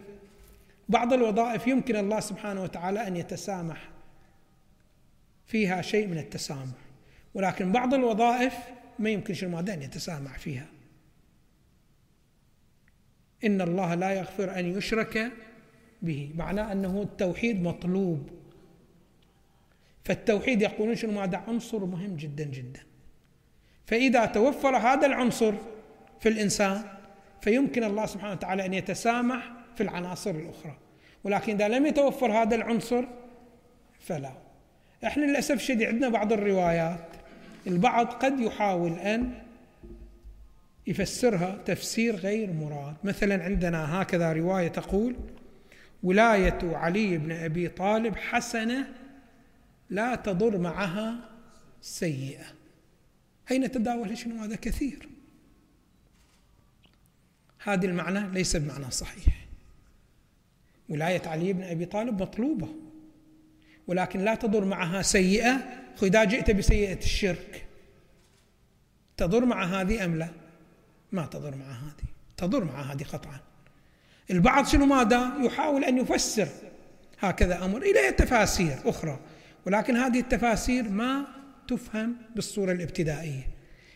[0.92, 3.90] بعض الوظائف يمكن الله سبحانه وتعالى أن يتسامح
[5.46, 6.78] فيها شيء من التسامح.
[7.34, 8.54] ولكن بعض الوظائف
[9.00, 10.66] ما يمكن شنو ماذا أن يتسامح فيها.
[13.44, 15.32] إن الله لا يغفر أن يشرك
[16.02, 18.30] به معناه أنه التوحيد مطلوب.
[20.04, 22.84] فالتوحيد يقولون شنو ماذا عنصر مهم جدا جدا.
[23.86, 25.54] فإذا توفر هذا العنصر
[26.20, 26.84] في الإنسان
[27.42, 30.78] فيمكن الله سبحانه وتعالى أن يتسامح في العناصر الأخرى.
[31.24, 33.04] ولكن إذا لم يتوفر هذا العنصر
[34.00, 34.34] فلا.
[35.06, 37.08] إحنا للأسف الشديد عندنا بعض الروايات
[37.68, 39.34] البعض قد يحاول أن
[40.88, 42.96] يفسرها تفسير غير مراد.
[43.04, 45.16] مثلا عندنا هكذا رواية تقول
[46.04, 48.88] ولاية علي بن أبي طالب حسنة
[49.90, 51.16] لا تضر معها
[51.82, 52.46] سيئة.
[53.48, 55.10] هي نتداول شنو هذا كثير؟
[57.64, 59.41] هذه المعنى ليس بمعنى صحيح.
[60.92, 62.68] ولاية علي بن أبي طالب مطلوبة.
[63.88, 65.82] ولكن لا تضر معها سيئة.
[66.04, 67.66] إذا جئت بسيئة الشرك
[69.18, 70.30] تضر مع هذه أم لا؟
[71.12, 72.08] ما تضر مع هذه.
[72.38, 73.40] تضر مع هذه قطعا.
[74.32, 76.48] البعض شنو ماذا؟ يحاول أن يفسر
[77.20, 79.20] هكذا أمر إلى تفاسير أخرى.
[79.66, 81.28] ولكن هذه التفاسير ما
[81.68, 83.48] تفهم بالصورة الابتدائية.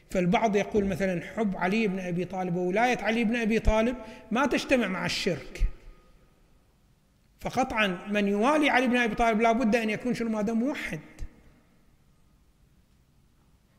[0.10, 3.96] فالبعض يقول مثلا حب علي بن أبي طالب وولاية علي بن أبي طالب
[4.32, 5.68] ما تجتمع مع الشرك.
[7.46, 11.00] فقطعا من يوالي علي بن أبي طالب لابد أن يكون شنو؟ هذا موحد.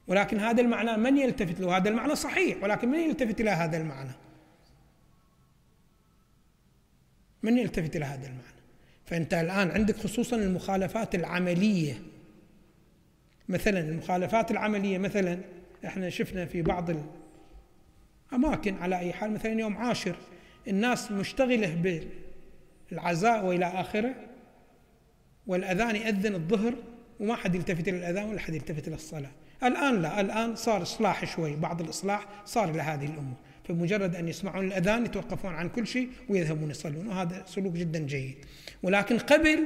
[0.07, 4.11] ولكن هذا المعنى من يلتفت له؟ هذا المعنى صحيح ولكن من يلتفت إلى هذا المعنى؟
[7.43, 8.62] من يلتفت إلى هذا المعنى؟
[9.05, 12.03] فأنت الآن عندك خصوصا المخالفات العملية.
[13.49, 15.39] مثلا المخالفات العملية مثلا
[15.85, 16.91] إحنا شفنا في بعض
[18.33, 20.17] الأماكن على أي حال مثلا يوم عاشر
[20.69, 21.75] الناس مشتغلة
[22.93, 24.14] العزاء وإلى آخره
[25.47, 26.74] والأذان ياذن الظهر
[27.20, 29.30] وما حد يلتفت إلى الأذان ولا حد يلتفت إلى الصلاة.
[29.64, 33.37] الآن لا الآن صار إصلاح شوي بعض الإصلاح صار إلى هذه الأمور.
[33.64, 38.34] فمجرد أن يسمعون الأذان يتوقفون عن كل شيء ويذهبون يصلون وهذا سلوك جدا جيد.
[38.82, 39.64] ولكن قبل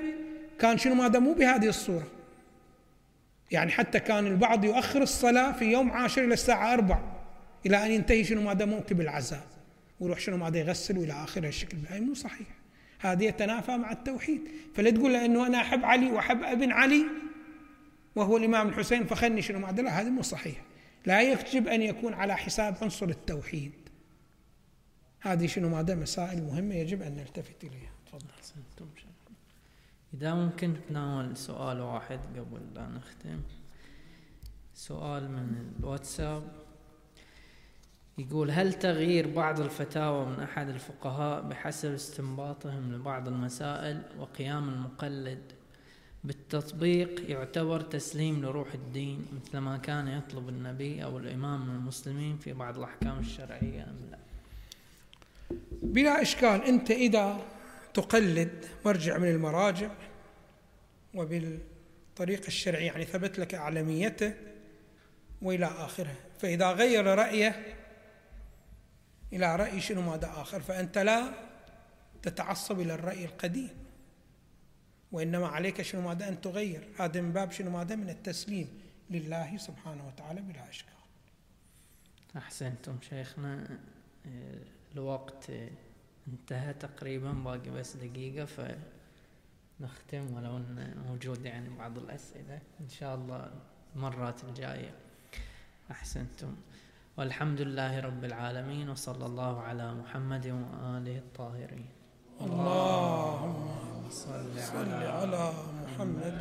[0.59, 2.07] كان شنو هذا مو بهذه الصورة.
[3.51, 7.01] يعني حتى كان البعض يؤخر الصلاة في يوم عاشر إلى الساعة أربع
[7.67, 9.47] إلى أن ينتهي شنو هذا موكب العزاء.
[10.01, 11.77] ويروح شنو هذا يغسل وإلى آخره الشكل.
[11.89, 12.60] هاي مو صحيح.
[13.01, 14.41] هذه يتنافى مع التوحيد.
[14.75, 17.07] فلا تقول إنه أنا أحب علي وأحب أبن علي
[18.17, 20.63] وهو الإمام الحسين فخلني شنو؟ معدله هذا مو صحيح
[21.07, 23.73] لا يجب أن يكون على حساب عنصر التوحيد.
[25.21, 27.91] هذه شنو؟ ماذا مسائل مهمة يجب أن نلتفت إليها.
[28.07, 28.87] تفضل.
[30.15, 33.41] إذا ممكن تناول سؤال واحد قبل لا نختم.
[34.75, 36.43] سؤال من الواتساب.
[38.21, 45.53] يقول هل تغيير بعض الفتاوى من أحد الفقهاء بحسب استنباطهم لبعض المسائل وقيام المقلد؟
[46.25, 52.53] بالتطبيق يعتبر تسليم لروح الدين مثل ما كان يطلب النبي أو الإمام من المسلمين في
[52.53, 54.19] بعض الأحكام الشرعية أم لا؟
[55.83, 57.41] بلا إشكال أنت إذا
[57.95, 59.91] تقلد مرجع من المراجع
[61.15, 64.35] وبالطريقة الشرعية يعني ثبت لك أعلميته
[65.43, 66.15] وإلى آخره.
[66.39, 67.80] فإذا غير رأيه
[69.33, 71.33] إلى رأي شنو ماذا آخر؟ فأنت لا
[72.23, 73.71] تتعصب إلى الرأي القديم.
[75.13, 76.89] وإنما عليك شنو ماذا أن تغير.
[76.99, 80.95] هذا من باب شنو ماذا؟ من التسليم لله سبحانه وتعالى بلا إشكال.
[82.37, 83.79] أحسنتم شيخنا.
[84.95, 85.51] الوقت
[86.29, 92.61] انتهى تقريبا باقي بس دقيقة فنختم ولو أن موجود يعني بعض الأسئلة.
[92.81, 93.51] إن شاء الله
[93.97, 94.95] المرات الجاية.
[95.91, 96.57] أحسنتم.
[97.19, 101.89] والحمد لله رب العالمين وصلى الله على محمد وآله الطاهرين.
[102.41, 103.69] اللهم
[104.11, 104.55] صل
[105.19, 105.53] على
[105.83, 106.41] محمد